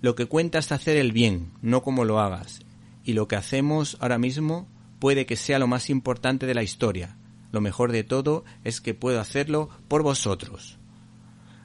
[0.00, 2.60] Lo que cuenta es hacer el bien, no como lo hagas,
[3.04, 7.16] y lo que hacemos ahora mismo puede que sea lo más importante de la historia,
[7.52, 10.78] lo mejor de todo es que puedo hacerlo por vosotros.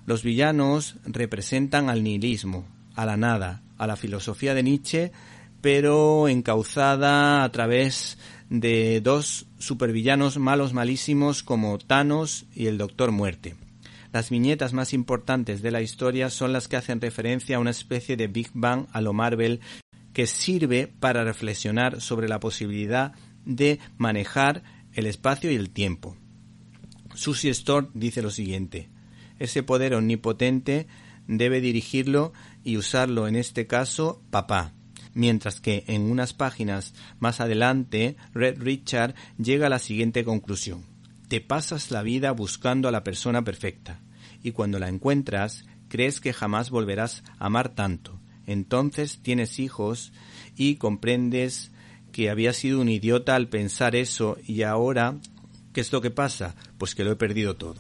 [0.06, 5.12] Los villanos representan al nihilismo, a la nada, a la filosofía de Nietzsche,
[5.62, 8.17] pero encauzada a través
[8.50, 13.56] de dos supervillanos malos malísimos como Thanos y el Doctor Muerte.
[14.13, 18.15] Las viñetas más importantes de la historia son las que hacen referencia a una especie
[18.15, 19.60] de Big Bang a lo Marvel
[20.13, 24.63] que sirve para reflexionar sobre la posibilidad de manejar
[24.96, 26.18] el espacio y el tiempo.
[27.14, 28.90] Susie Storr dice lo siguiente,
[29.40, 30.88] ese poder omnipotente
[31.28, 34.74] debe dirigirlo y usarlo en este caso papá,
[35.14, 40.84] mientras que en unas páginas más adelante Red Richard llega a la siguiente conclusión.
[41.28, 44.00] Te pasas la vida buscando a la persona perfecta,
[44.42, 48.20] y cuando la encuentras, crees que jamás volverás a amar tanto.
[48.46, 50.14] Entonces tienes hijos
[50.56, 51.72] y comprendes
[52.15, 55.15] que había sido un idiota al pensar eso y ahora,
[55.73, 56.56] ¿qué es lo que pasa?
[56.78, 57.75] Pues que lo he perdido todo.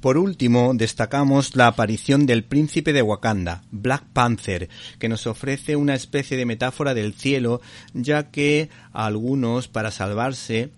[0.00, 5.94] Por último, destacamos la aparición del príncipe de Wakanda, Black Panther, que nos ofrece una
[5.94, 7.60] especie de metáfora del cielo,
[7.94, 10.70] ya que a algunos, para salvarse,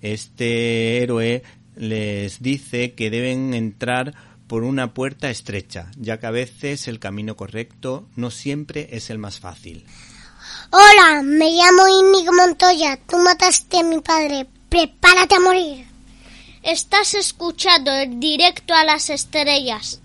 [0.00, 1.42] este héroe
[1.76, 4.14] les dice que deben entrar
[4.46, 9.18] por una puerta estrecha, ya que a veces el camino correcto no siempre es el
[9.18, 9.84] más fácil.
[10.70, 12.98] Hola, me llamo Inigo Montoya.
[13.06, 14.46] Tú mataste a mi padre.
[14.68, 15.86] Prepárate a morir.
[16.62, 20.00] Estás escuchando el directo a las estrellas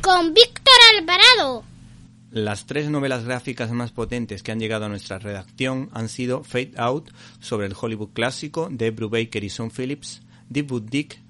[0.00, 1.64] con Víctor Alvarado.
[2.30, 6.74] Las tres novelas gráficas más potentes que han llegado a nuestra redacción han sido Fade
[6.76, 11.20] Out, sobre el Hollywood clásico de Brubaker y Son Phillips, Deep Wood Dick,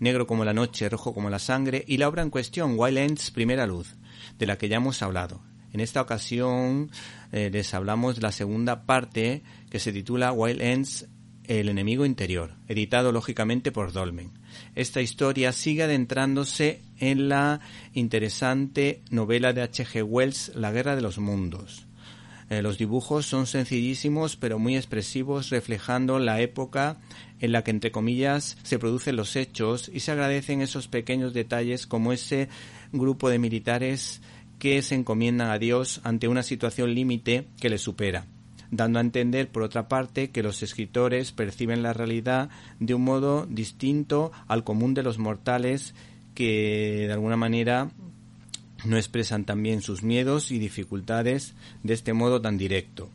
[0.00, 3.30] Negro como la noche, rojo como la sangre, y la obra en cuestión, Wild Ends,
[3.30, 3.94] Primera Luz,
[4.38, 5.40] de la que ya hemos hablado.
[5.72, 6.90] En esta ocasión
[7.34, 11.08] eh, les hablamos de la segunda parte que se titula Wild Ends
[11.48, 14.30] el enemigo interior, editado lógicamente por Dolmen.
[14.76, 17.58] Esta historia sigue adentrándose en la
[17.92, 20.04] interesante novela de H.G.
[20.04, 21.86] Wells, La Guerra de los Mundos.
[22.50, 26.98] Eh, los dibujos son sencillísimos pero muy expresivos, reflejando la época
[27.40, 31.88] en la que, entre comillas, se producen los hechos y se agradecen esos pequeños detalles
[31.88, 32.48] como ese
[32.92, 34.20] grupo de militares
[34.58, 38.26] que se encomiendan a Dios ante una situación límite que les supera,
[38.70, 42.50] dando a entender, por otra parte, que los escritores perciben la realidad
[42.80, 45.94] de un modo distinto al común de los mortales
[46.34, 47.90] que, de alguna manera,
[48.84, 53.08] no expresan también sus miedos y dificultades de este modo tan directo.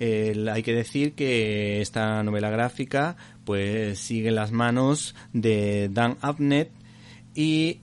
[0.00, 6.70] hay que decir que esta novela gráfica pues sigue las manos de Dan Abnett
[7.34, 7.80] y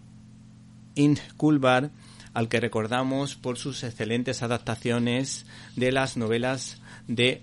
[0.96, 1.92] Int Kulbar,
[2.36, 7.42] al que recordamos por sus excelentes adaptaciones de las novelas de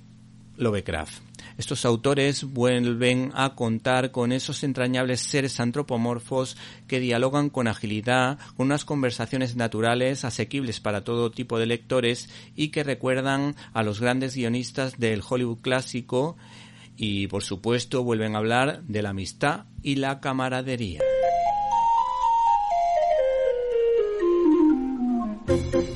[0.56, 1.22] Lovecraft.
[1.58, 8.66] Estos autores vuelven a contar con esos entrañables seres antropomorfos que dialogan con agilidad, con
[8.66, 14.36] unas conversaciones naturales, asequibles para todo tipo de lectores y que recuerdan a los grandes
[14.36, 16.36] guionistas del Hollywood clásico
[16.96, 21.00] y por supuesto vuelven a hablar de la amistad y la camaradería.
[25.52, 25.91] Thank you.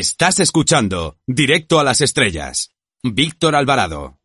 [0.00, 2.72] Estás escuchando Directo a las Estrellas.
[3.02, 4.20] Víctor Alvarado.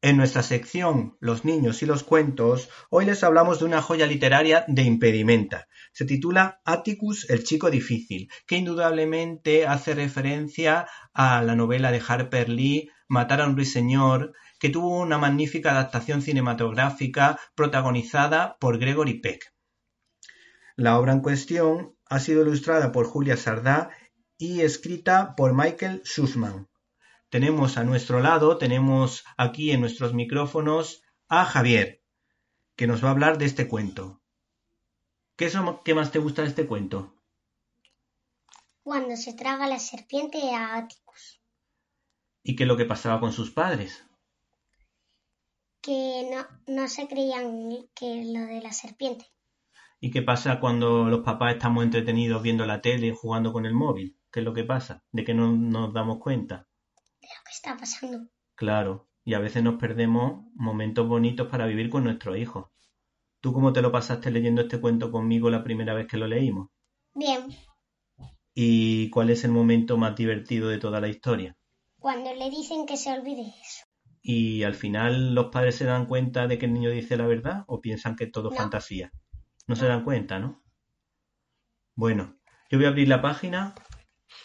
[0.00, 4.64] En nuestra sección Los niños y los cuentos, hoy les hablamos de una joya literaria
[4.66, 5.68] de impedimenta.
[5.92, 12.48] Se titula Atticus, el chico difícil, que indudablemente hace referencia a la novela de Harper
[12.48, 19.52] Lee Matar a un ruiseñor, que tuvo una magnífica adaptación cinematográfica protagonizada por Gregory Peck.
[20.74, 23.90] La obra en cuestión ha sido ilustrada por Julia Sardá
[24.38, 26.68] y escrita por Michael Sussman.
[27.28, 32.02] Tenemos a nuestro lado, tenemos aquí en nuestros micrófonos a Javier,
[32.76, 34.22] que nos va a hablar de este cuento.
[35.36, 37.14] ¿Qué es lo que más te gusta de este cuento?
[38.82, 41.40] Cuando se traga la serpiente a Atticus.
[42.42, 44.04] ¿Y qué es lo que pasaba con sus padres?
[45.80, 49.26] Que no, no se creían que lo de la serpiente.
[49.98, 54.18] ¿Y qué pasa cuando los papás estamos entretenidos viendo la tele, jugando con el móvil?
[54.34, 55.04] ¿Qué es lo que pasa?
[55.12, 56.66] ¿De que no nos damos cuenta?
[57.22, 58.28] De lo que está pasando.
[58.56, 62.66] Claro, y a veces nos perdemos momentos bonitos para vivir con nuestros hijos.
[63.38, 66.70] ¿Tú cómo te lo pasaste leyendo este cuento conmigo la primera vez que lo leímos?
[67.14, 67.46] Bien.
[68.52, 71.56] ¿Y cuál es el momento más divertido de toda la historia?
[72.00, 73.86] Cuando le dicen que se olvide eso.
[74.20, 77.62] ¿Y al final los padres se dan cuenta de que el niño dice la verdad
[77.68, 79.12] o piensan que todo es fantasía?
[79.14, 80.64] No, no se dan cuenta, ¿no?
[81.94, 82.36] Bueno,
[82.68, 83.74] yo voy a abrir la página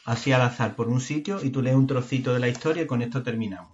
[0.06, 2.88] así al azar por un sitio y tú lees un trocito de la historia y
[2.88, 3.74] con esto terminamos.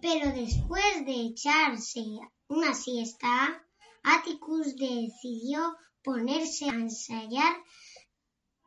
[0.00, 2.04] Pero después de echarse
[2.48, 3.62] una siesta,
[4.02, 7.56] Atticus decidió ponerse a ensayar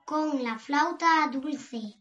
[0.05, 1.97] con la flauta dulce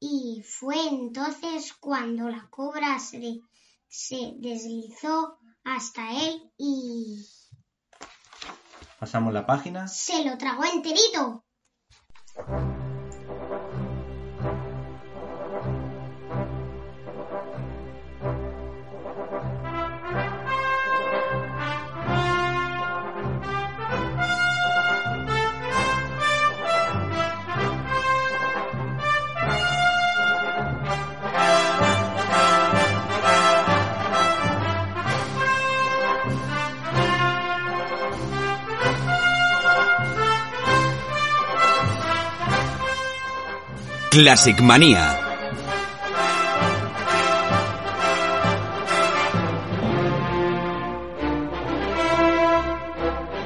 [0.00, 3.40] y fue entonces cuando la cobra se,
[3.86, 7.26] se deslizó hasta él y...
[8.98, 9.88] Pasamos la página.
[9.88, 11.44] Se lo tragó enterito.
[44.10, 45.20] Classic Manía.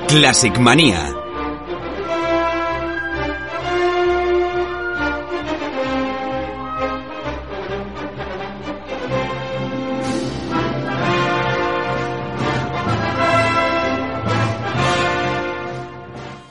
[0.08, 1.14] Classic Manía.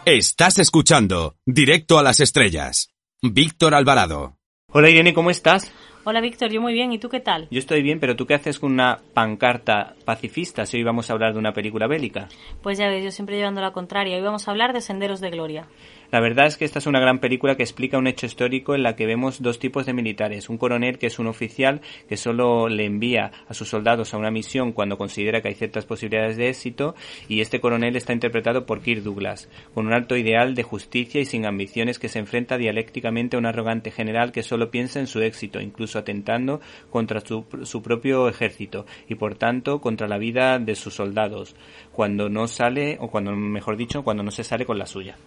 [0.06, 2.93] Estás escuchando Directo a las Estrellas.
[3.26, 4.36] Víctor Alvarado.
[4.74, 5.74] Hola Irene, ¿cómo estás?
[6.04, 7.48] Hola Víctor, yo muy bien, ¿y tú qué tal?
[7.50, 11.14] Yo estoy bien, pero ¿tú qué haces con una pancarta pacifista si hoy vamos a
[11.14, 12.28] hablar de una película bélica?
[12.62, 15.30] Pues ya ves, yo siempre llevando la contraria, hoy vamos a hablar de Senderos de
[15.30, 15.68] Gloria.
[16.14, 18.84] La verdad es que esta es una gran película que explica un hecho histórico en
[18.84, 20.48] la que vemos dos tipos de militares.
[20.48, 24.30] Un coronel que es un oficial que solo le envía a sus soldados a una
[24.30, 26.94] misión cuando considera que hay ciertas posibilidades de éxito
[27.28, 31.26] y este coronel está interpretado por Kirk Douglas, con un alto ideal de justicia y
[31.26, 35.20] sin ambiciones que se enfrenta dialécticamente a un arrogante general que solo piensa en su
[35.20, 36.62] éxito, incluso atentando
[36.92, 41.56] contra su, su propio ejército y por tanto contra la vida de sus soldados,
[41.92, 45.18] cuando no sale, o cuando mejor dicho, cuando no se sale con la suya.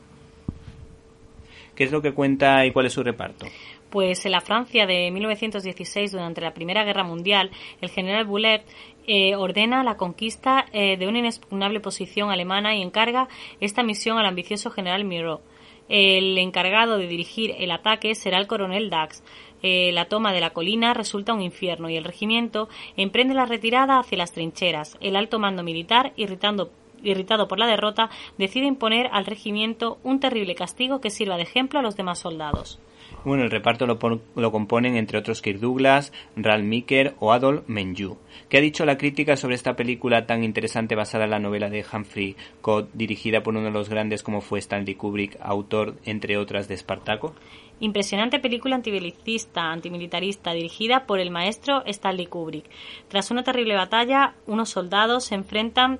[1.76, 3.46] ¿Qué es lo que cuenta y cuál es su reparto?
[3.90, 7.50] Pues en la Francia de 1916, durante la Primera Guerra Mundial,
[7.80, 8.64] el general Buller
[9.06, 13.28] eh, ordena la conquista eh, de una inexpugnable posición alemana y encarga
[13.60, 15.40] esta misión al ambicioso general Miro.
[15.88, 19.22] El encargado de dirigir el ataque será el coronel Dax.
[19.62, 24.00] Eh, la toma de la colina resulta un infierno y el regimiento emprende la retirada
[24.00, 24.96] hacia las trincheras.
[25.00, 26.70] El alto mando militar, irritando
[27.06, 31.78] irritado por la derrota, decide imponer al regimiento un terrible castigo que sirva de ejemplo
[31.78, 32.78] a los demás soldados.
[33.24, 33.98] Bueno, el reparto lo,
[34.36, 38.18] lo componen entre otros Kirk Douglas, Ralph Meeker o Adolf Menjou.
[38.48, 41.84] ¿Qué ha dicho la crítica sobre esta película tan interesante basada en la novela de
[41.92, 46.68] Humphrey Codd, dirigida por uno de los grandes como fue Stanley Kubrick, autor, entre otras,
[46.68, 47.34] de Espartaco?
[47.80, 52.70] Impresionante película antibelicista, antimilitarista, dirigida por el maestro Stanley Kubrick.
[53.08, 55.98] Tras una terrible batalla, unos soldados se enfrentan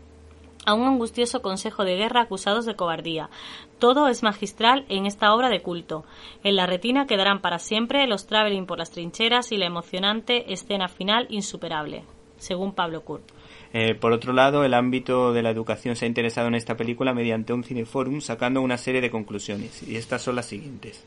[0.66, 3.30] a un angustioso consejo de guerra acusados de cobardía.
[3.78, 6.04] Todo es magistral en esta obra de culto.
[6.44, 10.88] En la retina quedarán para siempre los traveling por las trincheras y la emocionante escena
[10.88, 12.04] final insuperable,
[12.36, 13.24] según Pablo Kurt.
[13.72, 17.12] Eh, por otro lado, el ámbito de la educación se ha interesado en esta película
[17.12, 21.04] mediante un cineforum sacando una serie de conclusiones, y estas son las siguientes.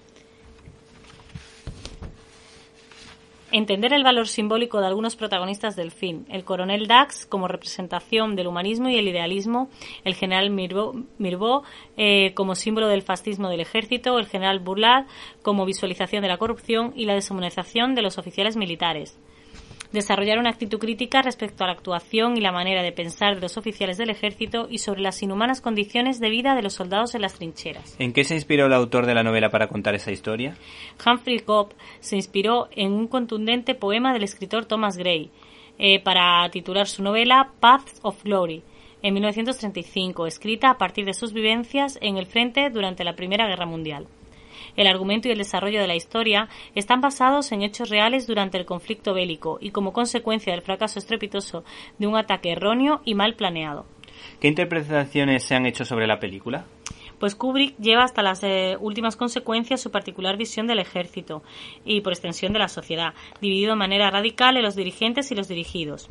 [3.52, 6.26] Entender el valor simbólico de algunos protagonistas del film.
[6.30, 9.70] El coronel Dax como representación del humanismo y el idealismo,
[10.04, 11.64] el general Mirbeau
[11.98, 15.06] eh, como símbolo del fascismo del ejército, el general Bourlad
[15.42, 19.18] como visualización de la corrupción y la deshumanización de los oficiales militares
[19.92, 23.58] desarrollar una actitud crítica respecto a la actuación y la manera de pensar de los
[23.58, 27.34] oficiales del ejército y sobre las inhumanas condiciones de vida de los soldados en las
[27.34, 27.96] trincheras.
[28.00, 30.56] ¿En qué se inspiró el autor de la novela para contar esa historia?
[31.06, 35.32] Humphrey Cobb se inspiró en un contundente poema del escritor Thomas Gray
[35.78, 38.64] eh, para titular su novela Paths of Glory
[39.02, 43.66] en 1935, escrita a partir de sus vivencias en el frente durante la Primera Guerra
[43.66, 44.08] Mundial.
[44.76, 48.66] El argumento y el desarrollo de la historia están basados en hechos reales durante el
[48.66, 51.64] conflicto bélico y como consecuencia del fracaso estrepitoso
[51.98, 53.86] de un ataque erróneo y mal planeado.
[54.40, 56.66] ¿Qué interpretaciones se han hecho sobre la película?
[57.20, 61.44] Pues Kubrick lleva hasta las eh, últimas consecuencias su particular visión del ejército
[61.84, 65.50] y, por extensión, de la sociedad, dividido de manera radical en los dirigentes y los
[65.50, 66.10] dirigidos.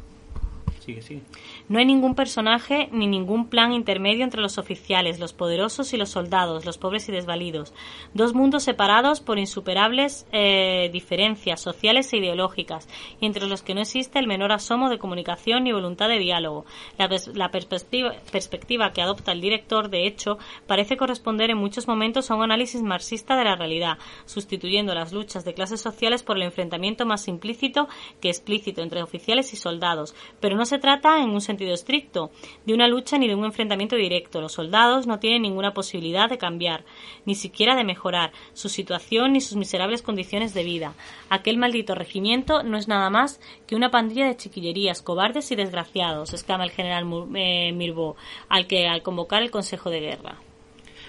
[0.81, 1.23] Sigue, sigue.
[1.69, 6.09] No hay ningún personaje ni ningún plan intermedio entre los oficiales, los poderosos y los
[6.09, 7.75] soldados, los pobres y desvalidos.
[8.14, 12.89] Dos mundos separados por insuperables eh, diferencias sociales e ideológicas,
[13.21, 16.64] y entre los que no existe el menor asomo de comunicación ni voluntad de diálogo.
[16.97, 22.35] La, perspectiva, perspectiva que adopta el director, de hecho, parece corresponder en muchos momentos a
[22.35, 27.05] un análisis marxista de la realidad, sustituyendo las luchas de clases sociales por el enfrentamiento
[27.05, 27.89] más implícito
[28.23, 30.14] que explícito entre oficiales y soldados.
[30.41, 32.31] Pero no se trata en un sentido estricto
[32.65, 34.41] de una lucha ni de un enfrentamiento directo.
[34.41, 36.85] Los soldados no tienen ninguna posibilidad de cambiar,
[37.25, 40.95] ni siquiera de mejorar su situación ni sus miserables condiciones de vida.
[41.29, 46.33] Aquel maldito regimiento no es nada más que una pandilla de chiquillerías, cobardes y desgraciados,
[46.33, 48.17] exclama el general eh, Mirbeau,
[48.49, 50.47] al que al convocar el Consejo de Guerra.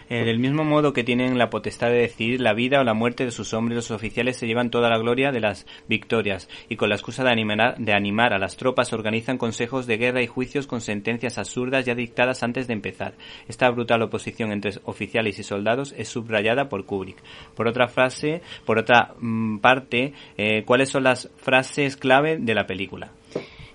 [0.09, 3.31] Del mismo modo que tienen la potestad de decidir la vida o la muerte de
[3.31, 6.95] sus hombres, los oficiales se llevan toda la gloria de las victorias y con la
[6.95, 10.81] excusa de animar, de animar a las tropas organizan consejos de guerra y juicios con
[10.81, 13.13] sentencias absurdas ya dictadas antes de empezar.
[13.47, 17.21] Esta brutal oposición entre oficiales y soldados es subrayada por Kubrick.
[17.55, 22.65] Por otra frase, por otra mm, parte, eh, ¿cuáles son las frases clave de la
[22.65, 23.11] película?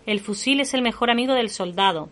[0.05, 2.09] El fusil es el mejor amigo del soldado.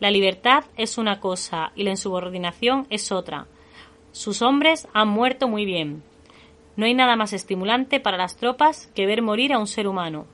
[0.00, 3.46] La libertad es una cosa y la insubordinación es otra.
[4.18, 6.02] Sus hombres han muerto muy bien.
[6.74, 10.26] No hay nada más estimulante para las tropas que ver morir a un ser humano.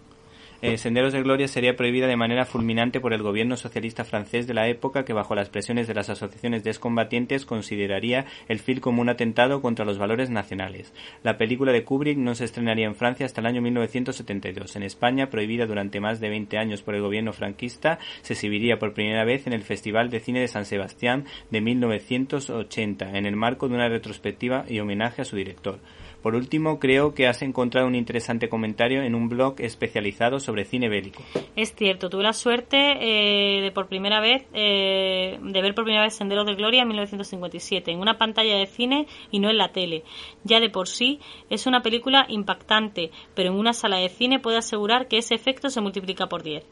[0.65, 4.55] Eh, Senderos de Gloria sería prohibida de manera fulminante por el gobierno socialista francés de
[4.55, 9.03] la época que bajo las presiones de las asociaciones de excombatientes consideraría el film como
[9.03, 10.95] un atentado contra los valores nacionales.
[11.23, 14.75] La película de Kubrick no se estrenaría en Francia hasta el año 1972.
[14.77, 18.95] En España, prohibida durante más de 20 años por el gobierno franquista, se exhibiría por
[18.95, 23.69] primera vez en el Festival de Cine de San Sebastián de 1980, en el marco
[23.69, 25.79] de una retrospectiva y homenaje a su director.
[26.25, 30.89] Por último, creo que has encontrado un interesante comentario en un blog especializado sobre cine
[30.89, 31.23] bélico.
[31.55, 36.03] Es cierto, tuve la suerte eh, de por primera vez eh, de ver por primera
[36.03, 39.73] vez Senderos de Gloria en 1957 en una pantalla de cine y no en la
[39.73, 40.03] tele.
[40.45, 41.21] Ya de por sí
[41.51, 45.69] es una película impactante, pero en una sala de cine puedo asegurar que ese efecto
[45.69, 46.65] se multiplica por 10.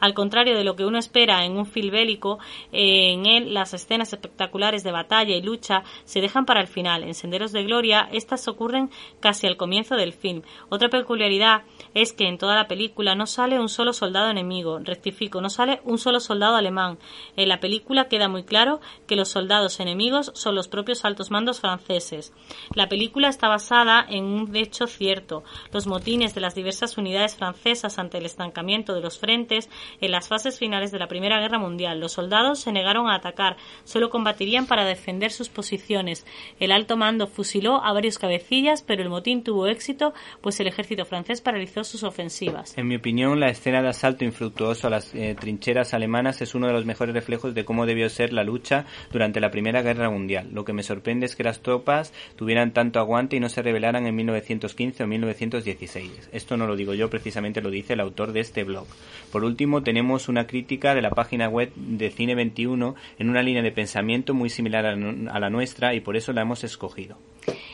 [0.00, 2.38] Al contrario de lo que uno espera en un film bélico,
[2.72, 7.02] en él las escenas espectaculares de batalla y lucha se dejan para el final.
[7.02, 8.90] En Senderos de Gloria, estas ocurren
[9.20, 10.42] casi al comienzo del film.
[10.68, 11.62] Otra peculiaridad
[11.94, 14.78] es que en toda la película no sale un solo soldado enemigo.
[14.78, 16.98] Rectifico, no sale un solo soldado alemán.
[17.36, 21.60] En la película queda muy claro que los soldados enemigos son los propios altos mandos
[21.60, 22.32] franceses.
[22.74, 25.44] La película está basada en un hecho cierto.
[25.72, 29.68] Los motines de las diversas unidades francesas ante el estancamiento de los frentes
[30.00, 32.00] en las fases finales de la Primera Guerra Mundial.
[32.00, 36.26] Los soldados se negaron a atacar, solo combatirían para defender sus posiciones.
[36.60, 41.04] El alto mando fusiló a varios cabecillas, pero el motín tuvo éxito, pues el ejército
[41.04, 42.76] francés paralizó sus ofensivas.
[42.76, 46.66] En mi opinión, la escena de asalto infructuoso a las eh, trincheras alemanas es uno
[46.66, 50.48] de los mejores reflejos de cómo debió ser la lucha durante la Primera Guerra Mundial.
[50.52, 54.06] Lo que me sorprende es que las tropas tuvieran tanto aguante y no se rebelaran
[54.06, 56.30] en 1915 o 1916.
[56.32, 58.86] Esto no lo digo yo, precisamente lo dice el autor de este blog.
[59.32, 63.62] Por último, tenemos una crítica de la página web de Cine 21 en una línea
[63.62, 67.18] de pensamiento muy similar a la nuestra y por eso la hemos escogido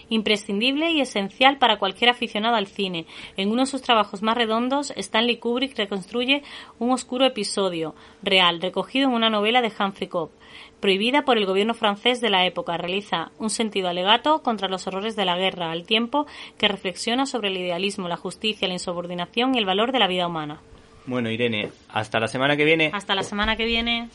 [0.08, 3.06] imprescindible y esencial para cualquier aficionado al cine.
[3.36, 6.42] En uno de sus trabajos más redondos, Stanley Kubrick reconstruye
[6.78, 10.30] un oscuro episodio real recogido en una novela de Humphrey Cobb.
[10.80, 15.16] Prohibida por el gobierno francés de la época, realiza un sentido alegato contra los horrores
[15.16, 16.26] de la guerra, al tiempo
[16.58, 20.26] que reflexiona sobre el idealismo, la justicia, la insubordinación y el valor de la vida
[20.26, 20.60] humana.
[21.06, 22.90] Bueno, Irene, hasta la semana que viene.
[22.92, 24.08] Hasta la semana que viene.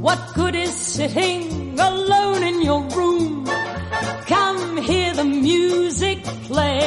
[0.00, 3.44] What good is sitting alone in your room?
[4.26, 6.80] Come hear the music play.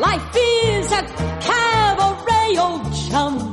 [0.00, 1.02] Life is a
[1.40, 3.47] cabaret, old chum.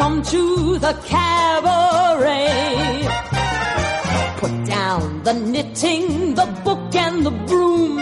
[0.00, 2.46] Come to the cabaret.
[4.38, 7.98] Put down the knitting, the book and the broom.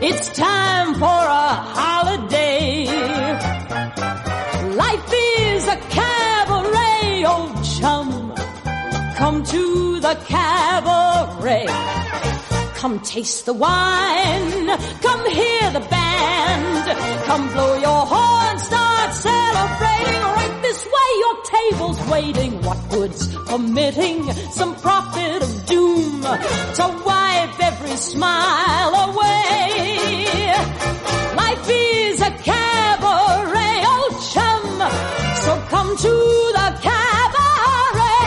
[0.00, 1.48] It's time for a
[1.78, 2.86] holiday.
[4.82, 8.32] Life is a cabaret, old chum.
[9.16, 11.66] Come to the cabaret.
[12.80, 14.68] Come taste the wine.
[15.06, 16.84] Come hear the band.
[17.26, 18.58] Come blow your horn.
[18.58, 20.01] Start celebrating.
[20.72, 22.62] This way, your table's waiting.
[22.62, 30.46] What good's omitting some prophet of doom to wipe every smile away?
[31.36, 34.64] Life is a cabaret, old chum.
[35.44, 36.14] So come to
[36.58, 38.22] the cabaret.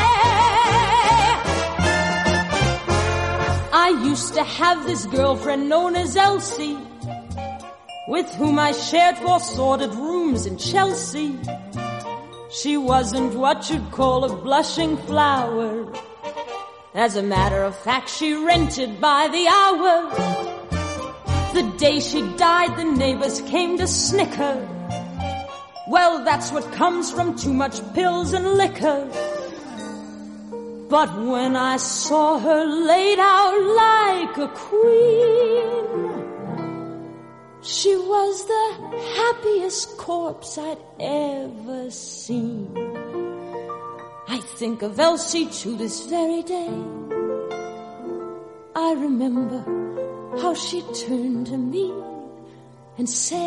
[3.73, 6.77] I used to have this girlfriend known as Elsie,
[8.07, 11.39] with whom I shared four sordid rooms in Chelsea.
[12.61, 15.91] She wasn't what you'd call a blushing flower.
[16.93, 19.95] As a matter of fact, she rented by the hour.
[21.53, 24.55] The day she died, the neighbors came to snicker.
[25.89, 29.05] Well, that's what comes from too much pills and liquor.
[30.89, 36.24] But when I saw her laid out like a queen,
[37.65, 38.65] she was the
[39.15, 42.69] happiest corpse I'd ever seen.
[44.27, 46.69] I think of Elsie to this very day.
[48.75, 49.63] I remember
[50.41, 51.91] how she turned to me
[52.97, 53.39] and said,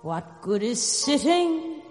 [0.00, 1.82] What good is sitting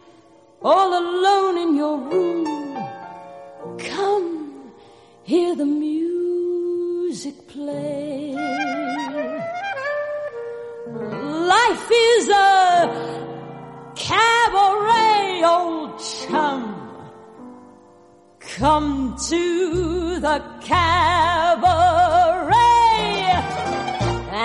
[0.63, 3.77] all alone in your room?
[3.77, 4.71] Come,
[5.23, 8.32] hear the music play.
[11.53, 12.47] Life is a
[13.95, 16.61] cabaret, old chum.
[18.57, 20.93] Come to the cabaret.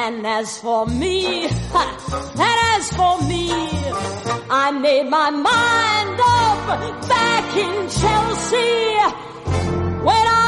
[0.02, 3.44] And as for me, and as for me,
[4.64, 6.62] I made my mind up
[7.08, 8.76] back in Chelsea
[10.08, 10.47] when I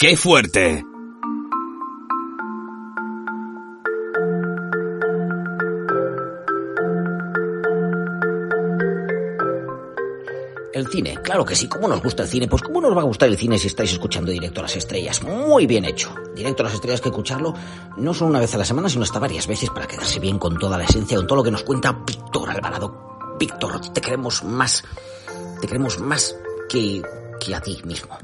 [0.00, 0.84] ¡Qué fuerte!
[10.72, 11.68] El cine, claro que sí.
[11.68, 12.46] ¿Cómo nos gusta el cine?
[12.46, 15.20] Pues ¿cómo nos va a gustar el cine si estáis escuchando Directo a las Estrellas?
[15.24, 16.14] Muy bien hecho.
[16.32, 17.52] Directo a las Estrellas que escucharlo
[17.96, 20.56] no solo una vez a la semana, sino hasta varias veces para quedarse bien con
[20.60, 23.36] toda la esencia, con todo lo que nos cuenta Víctor Alvarado.
[23.36, 24.84] Víctor, te queremos más.
[25.60, 26.36] Te queremos más
[26.68, 27.02] que,
[27.52, 28.16] a ti mismo.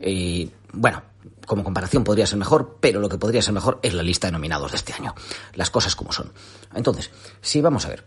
[0.00, 1.02] Eh, bueno,
[1.46, 4.32] como comparación podría ser mejor, pero lo que podría ser mejor es la lista de
[4.32, 5.14] nominados de este año.
[5.54, 6.32] Las cosas como son.
[6.74, 7.10] Entonces,
[7.40, 8.04] sí, vamos a ver.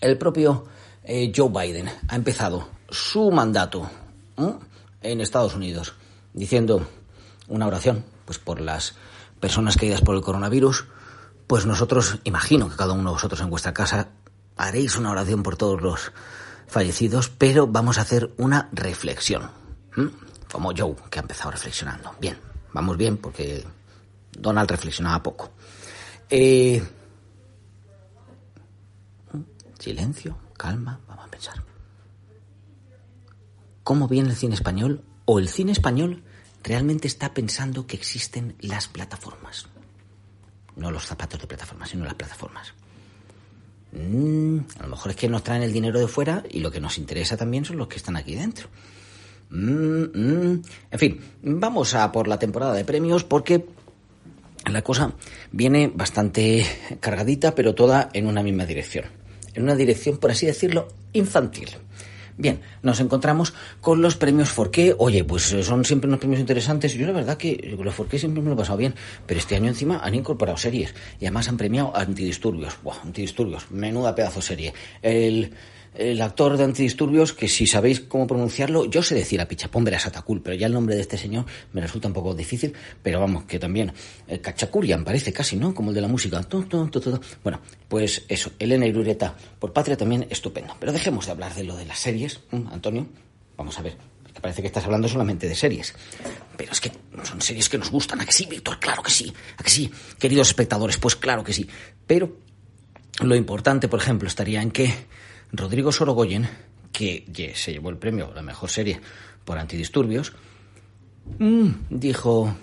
[0.00, 0.66] El propio
[1.02, 3.88] eh, Joe Biden ha empezado su mandato
[5.00, 5.94] en Estados Unidos
[6.32, 6.86] diciendo
[7.48, 8.94] una oración pues por las
[9.40, 10.86] personas caídas por el coronavirus,
[11.46, 14.08] pues nosotros imagino que cada uno de vosotros en vuestra casa
[14.56, 16.12] haréis una oración por todos los
[16.66, 19.50] fallecidos, pero vamos a hacer una reflexión.
[20.54, 22.14] Como Joe, que ha empezado reflexionando.
[22.20, 22.38] Bien,
[22.72, 23.64] vamos bien porque
[24.30, 25.50] Donald reflexionaba poco.
[26.30, 26.80] Eh,
[29.80, 31.60] silencio, calma, vamos a pensar.
[33.82, 35.02] ¿Cómo viene el cine español?
[35.24, 36.22] ¿O el cine español
[36.62, 39.66] realmente está pensando que existen las plataformas?
[40.76, 42.74] No los zapatos de plataformas, sino las plataformas.
[43.90, 46.80] Mm, a lo mejor es que nos traen el dinero de fuera y lo que
[46.80, 48.68] nos interesa también son los que están aquí dentro.
[49.54, 50.62] Mm, mm.
[50.90, 53.64] En fin, vamos a por la temporada de premios porque
[54.70, 55.12] la cosa
[55.52, 56.66] viene bastante
[57.00, 59.04] cargadita, pero toda en una misma dirección.
[59.54, 61.68] En una dirección, por así decirlo, infantil.
[62.36, 64.92] Bien, nos encontramos con los premios Forqué.
[64.98, 66.92] Oye, pues eh, son siempre unos premios interesantes.
[66.94, 68.92] Yo la verdad que los Forqué siempre me lo he pasado bien,
[69.24, 72.76] pero este año encima han incorporado series y además han premiado Antidisturbios.
[72.82, 74.74] Buah, Antidisturbios, menuda pedazo serie.
[75.00, 75.52] El
[75.94, 80.42] el actor de antidisturbios, que si sabéis cómo pronunciarlo, yo sé decir a Pichapón Satacul,
[80.42, 82.72] pero ya el nombre de este señor me resulta un poco difícil,
[83.02, 83.92] pero vamos, que también,
[84.26, 85.74] el Cachacurian parece casi, ¿no?
[85.74, 86.44] Como el de la música.
[87.42, 90.76] Bueno, pues eso, Elena Irureta por Patria también estupendo.
[90.80, 93.06] Pero dejemos de hablar de lo de las series, Antonio.
[93.56, 93.96] Vamos a ver,
[94.40, 95.94] parece que estás hablando solamente de series.
[96.56, 96.90] Pero es que
[97.22, 98.80] son series que nos gustan, ¿a que sí, Víctor?
[98.80, 99.90] Claro que sí, ¿a que sí?
[100.18, 101.68] Queridos espectadores, pues claro que sí.
[102.06, 102.36] Pero
[103.22, 104.92] lo importante, por ejemplo, estaría en que
[105.56, 106.48] Rodrigo Sorogoyen,
[106.92, 109.00] que se llevó el premio la mejor serie
[109.44, 110.32] por antidisturbios,
[111.38, 112.56] mm, dijo,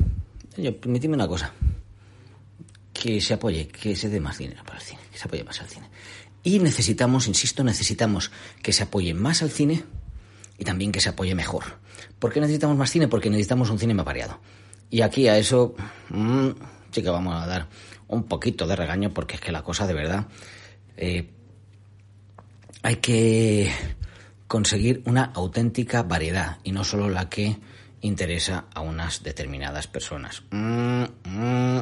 [0.55, 1.53] permíteme una cosa,
[2.93, 5.59] que se apoye, que se dé más dinero para el cine, que se apoye más
[5.61, 5.89] al cine.
[6.43, 8.31] Y necesitamos, insisto, necesitamos
[8.61, 9.83] que se apoye más al cine
[10.57, 11.63] y también que se apoye mejor.
[12.19, 13.07] ¿Por qué necesitamos más cine?
[13.07, 14.39] Porque necesitamos un cine más variado.
[14.89, 15.75] Y aquí a eso
[16.09, 16.49] mm,
[16.91, 17.67] sí que vamos a dar
[18.07, 20.27] un poquito de regaño porque es que la cosa de verdad
[20.97, 21.29] eh,
[22.83, 23.71] hay que
[24.47, 27.57] conseguir una auténtica variedad y no solo la que
[28.01, 30.43] interesa a unas determinadas personas.
[30.51, 31.79] Mm, mm,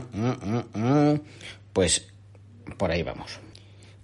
[0.74, 1.22] mm,
[1.74, 2.08] pues
[2.78, 3.40] por ahí vamos.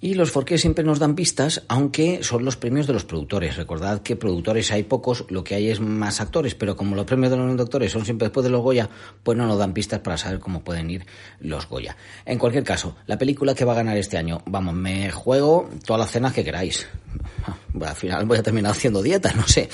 [0.06, 3.58] Y los Forqué siempre nos dan pistas, aunque son los premios de los productores.
[3.58, 7.32] Recordad que productores hay pocos, lo que hay es más actores, pero como los premios
[7.32, 8.88] de los doctores son siempre después de los Goya,
[9.24, 11.08] pues no nos dan pistas para saber cómo pueden ir
[11.40, 11.98] los Goya.
[12.24, 16.02] En cualquier caso, la película que va a ganar este año, vamos, me juego todas
[16.02, 16.86] las cenas que queráis.
[17.82, 19.70] Al final voy a terminar haciendo dieta, no sé.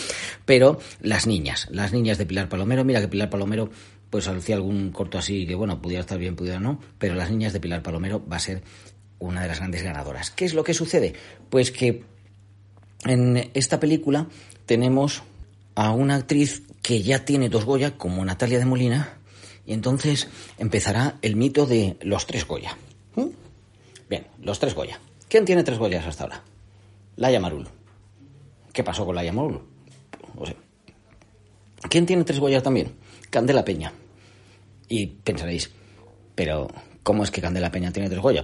[0.46, 3.70] Pero las niñas, las niñas de Pilar Palomero, mira que Pilar Palomero
[4.10, 7.54] pues hacía algún corto así que bueno, pudiera estar bien, pudiera no, pero las niñas
[7.54, 8.62] de Pilar Palomero va a ser
[9.22, 10.32] una de las grandes ganadoras.
[10.32, 11.14] ¿Qué es lo que sucede?
[11.50, 12.04] Pues que
[13.06, 14.28] en esta película
[14.66, 15.24] tenemos
[15.76, 19.18] a una actriz que ya tiene dos Goya, como Natalia de Molina,
[19.66, 22.78] y entonces empezará el mito de los tres Goya.
[23.16, 23.28] ¿Mm?
[24.10, 25.00] Bien, los tres Goya.
[25.30, 26.44] ¿Quién tiene tres Goyas hasta ahora?
[27.16, 27.68] Laia Marul.
[28.74, 29.62] ¿Qué pasó con Laia Marul?
[30.38, 30.56] No sé.
[31.90, 32.96] ¿Quién tiene tres Goyas también?
[33.30, 33.94] Candela Peña.
[34.90, 35.72] Y pensaréis,
[36.36, 36.68] pero
[37.04, 38.44] ¿cómo es que Candela Peña tiene tres Goya?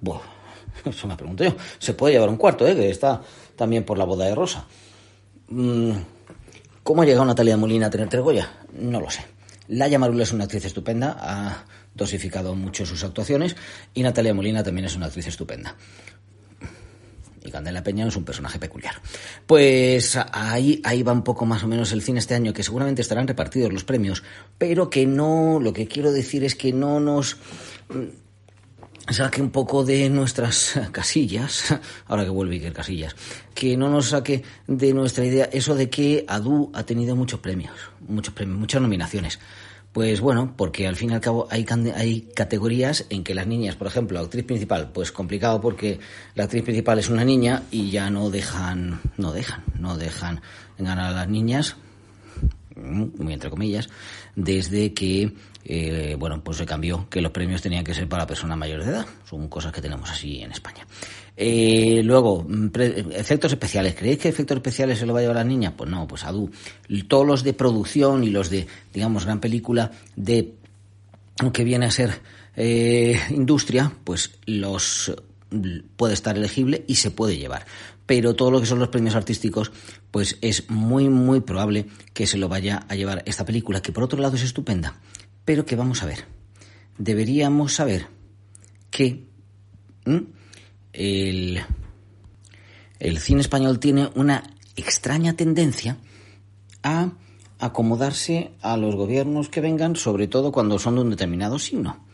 [0.00, 0.22] Bueno,
[0.84, 1.54] eso me pregunto yo.
[1.78, 2.74] Se puede llevar un cuarto, ¿eh?
[2.74, 3.20] que está
[3.56, 4.66] también por la boda de Rosa.
[5.48, 5.92] Mm,
[6.82, 8.50] ¿Cómo ha llegado Natalia Molina a tener tres Goya?
[8.72, 9.24] No lo sé.
[9.68, 13.56] Laia Marula es una actriz estupenda, ha dosificado mucho sus actuaciones
[13.92, 15.76] y Natalia Molina también es una actriz estupenda.
[17.44, 18.94] Y Candela Peña es un personaje peculiar.
[19.46, 23.02] Pues ahí, ahí va un poco más o menos el cine este año, que seguramente
[23.02, 24.22] estarán repartidos los premios,
[24.56, 27.36] pero que no, lo que quiero decir es que no nos
[29.10, 31.74] saque un poco de nuestras casillas,
[32.06, 33.16] ahora que vuelve Iker Casillas,
[33.54, 37.72] que no nos saque de nuestra idea eso de que Adu ha tenido muchos premios,
[38.06, 39.38] muchos premios, muchas nominaciones.
[39.92, 43.74] Pues bueno, porque al fin y al cabo hay, hay categorías en que las niñas,
[43.74, 45.98] por ejemplo, actriz principal, pues complicado porque
[46.34, 50.42] la actriz principal es una niña y ya no dejan, no dejan, no dejan
[50.76, 51.76] ganar a las niñas,
[52.76, 53.88] mm, muy entre comillas,
[54.36, 55.32] desde que,
[55.64, 58.92] eh, bueno, pues se cambió que los premios tenían que ser para personas mayores de
[58.92, 59.06] edad.
[59.28, 60.86] Son cosas que tenemos así en España.
[61.36, 62.70] Eh, luego, mm,
[63.12, 63.94] efectos especiales.
[63.94, 65.76] ¿Creéis que efectos especiales se lo va a llevar la niña?
[65.76, 66.50] Pues no, pues Adu.
[67.06, 70.54] Todos los de producción y los de, digamos, gran película de
[71.52, 72.20] que viene a ser
[72.56, 75.14] eh, industria, pues los
[75.96, 77.66] puede estar elegible y se puede llevar.
[78.06, 79.70] Pero todo lo que son los premios artísticos,
[80.10, 84.02] pues es muy, muy probable que se lo vaya a llevar esta película, que por
[84.02, 84.96] otro lado es estupenda,
[85.48, 86.26] pero que vamos a ver.
[86.98, 88.06] Deberíamos saber
[88.90, 89.24] que
[90.92, 91.62] el,
[92.98, 94.44] el cine español tiene una
[94.76, 95.96] extraña tendencia
[96.82, 97.12] a
[97.58, 102.04] acomodarse a los gobiernos que vengan, sobre todo cuando son de un determinado signo.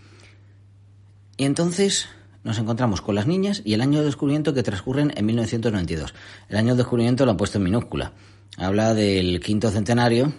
[1.37, 2.07] Y entonces
[2.45, 6.15] nos encontramos con las niñas y el año de descubrimiento que transcurren en 1992.
[6.51, 8.13] El año de descubrimiento lo han puesto en minúscula.
[8.59, 10.33] Habla del quinto centenario,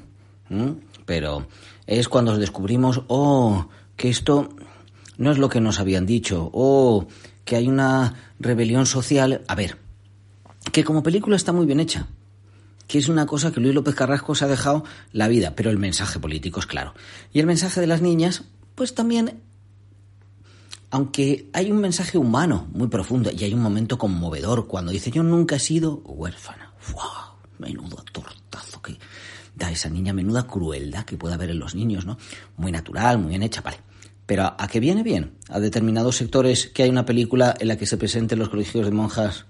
[1.06, 1.46] pero
[1.88, 4.50] es cuando descubrimos, oh, que esto
[5.18, 7.08] no es lo que nos habían dicho, oh,
[7.44, 9.42] que hay una rebelión social.
[9.48, 9.78] A ver,
[10.72, 12.08] que como película está muy bien hecha,
[12.88, 15.78] que es una cosa que Luis López Carrasco se ha dejado la vida, pero el
[15.78, 16.94] mensaje político es claro.
[17.34, 18.44] Y el mensaje de las niñas,
[18.76, 19.42] pues también,
[20.92, 25.24] aunque hay un mensaje humano muy profundo y hay un momento conmovedor cuando dice yo
[25.24, 26.74] nunca he sido huérfana.
[26.94, 27.36] ¡Wow!
[27.58, 28.98] Menudo tortazo que
[29.56, 32.18] da esa niña, menuda crueldad que puede haber en los niños, ¿no?
[32.58, 33.78] Muy natural, muy bien hecha, vale.
[34.26, 35.34] Pero ¿a qué viene bien?
[35.50, 38.92] A determinados sectores que hay una película en la que se presenten los colegios de
[38.92, 39.46] monjas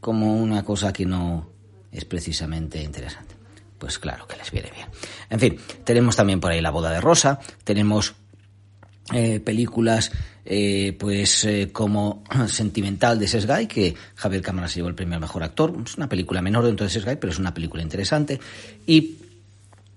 [0.00, 1.50] como una cosa que no
[1.92, 3.34] es precisamente interesante.
[3.78, 4.88] Pues claro que les viene bien.
[5.30, 8.14] En fin, tenemos también por ahí La boda de Rosa, tenemos
[9.12, 10.12] eh, películas
[10.50, 15.20] eh, pues eh, como Sentimental de Sesgay, que Javier Cámara se llevó el premio al
[15.20, 15.74] mejor actor.
[15.84, 18.40] Es una película menor dentro de Sesgay, pero es una película interesante.
[18.86, 19.18] Y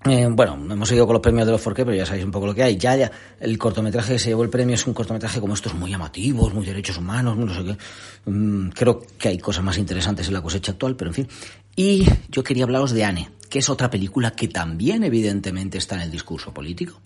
[0.04, 2.46] eh, bueno, hemos seguido con los premios de los Forqué, pero ya sabéis un poco
[2.46, 2.76] lo que hay.
[2.76, 5.90] Ya, ya, el cortometraje que se llevó el premio es un cortometraje como estos muy
[5.90, 8.30] llamativos, muy derechos humanos, no sé qué.
[8.30, 11.28] Mm, creo que hay cosas más interesantes en la cosecha actual, pero en fin.
[11.76, 16.02] Y yo quería hablaros de Anne, que es otra película que también evidentemente está en
[16.02, 17.00] el discurso político,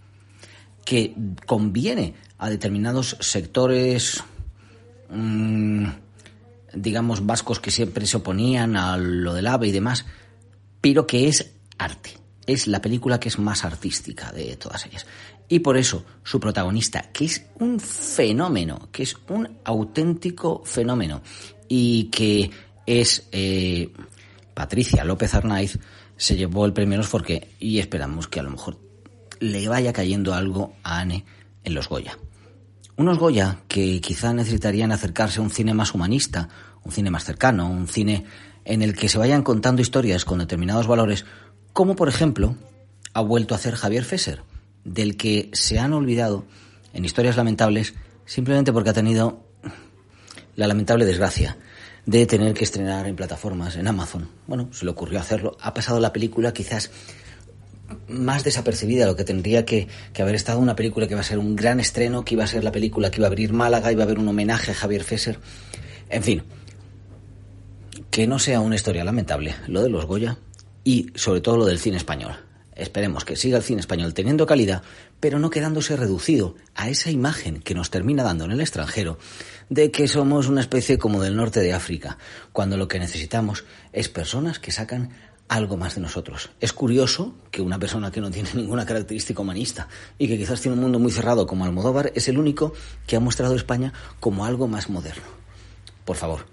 [0.86, 1.14] que
[1.44, 4.22] conviene a determinados sectores,
[5.10, 5.88] mm,
[6.72, 10.06] digamos, vascos que siempre se oponían a lo del AVE y demás,
[10.80, 12.14] pero que es arte
[12.46, 15.06] es la película que es más artística de todas ellas.
[15.48, 21.22] Y por eso su protagonista, que es un fenómeno, que es un auténtico fenómeno,
[21.68, 22.50] y que
[22.86, 23.92] es eh,
[24.54, 25.78] Patricia López Arnaiz,
[26.16, 28.85] se llevó el premio porque y esperamos que a lo mejor
[29.40, 31.24] le vaya cayendo algo a Anne
[31.64, 32.18] en los Goya.
[32.96, 36.48] Unos Goya que quizá necesitarían acercarse a un cine más humanista,
[36.82, 38.24] un cine más cercano, un cine
[38.64, 41.24] en el que se vayan contando historias con determinados valores
[41.72, 42.56] como por ejemplo
[43.12, 44.42] ha vuelto a hacer Javier Fesser,
[44.84, 46.44] del que se han olvidado
[46.94, 49.44] en historias lamentables simplemente porque ha tenido
[50.54, 51.58] la lamentable desgracia
[52.06, 54.28] de tener que estrenar en plataformas, en Amazon.
[54.46, 55.56] Bueno, se le ocurrió hacerlo.
[55.60, 56.90] Ha pasado la película quizás
[58.08, 61.38] más desapercibida de lo que tendría que, haber estado una película que va a ser
[61.38, 64.02] un gran estreno, que iba a ser la película que iba a abrir Málaga, iba
[64.02, 65.38] a haber un homenaje a Javier Fesser.
[66.08, 66.42] En fin,
[68.10, 70.38] que no sea una historia lamentable, lo de los Goya,
[70.84, 72.36] y sobre todo lo del cine español.
[72.76, 74.82] Esperemos que siga el cine español teniendo calidad,
[75.18, 79.18] pero no quedándose reducido a esa imagen que nos termina dando en el extranjero
[79.70, 82.18] de que somos una especie como del norte de África,
[82.52, 85.10] cuando lo que necesitamos es personas que sacan
[85.48, 86.50] algo más de nosotros.
[86.60, 89.88] Es curioso que una persona que no tiene ninguna característica humanista
[90.18, 92.72] y que quizás tiene un mundo muy cerrado como Almodóvar es el único
[93.06, 95.24] que ha mostrado a España como algo más moderno.
[96.04, 96.46] Por favor,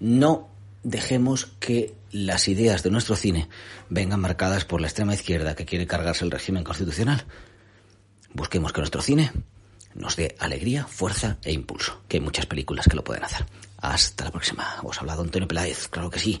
[0.00, 0.48] no
[0.82, 3.48] dejemos que las ideas de nuestro cine
[3.90, 7.24] vengan marcadas por la extrema izquierda que quiere cargarse el régimen constitucional.
[8.32, 9.32] Busquemos que nuestro cine
[9.94, 13.44] nos dé alegría, fuerza e impulso, que hay muchas películas que lo pueden hacer.
[13.78, 14.76] Hasta la próxima.
[14.82, 16.40] Os ha hablado Antonio Peláez, claro que sí,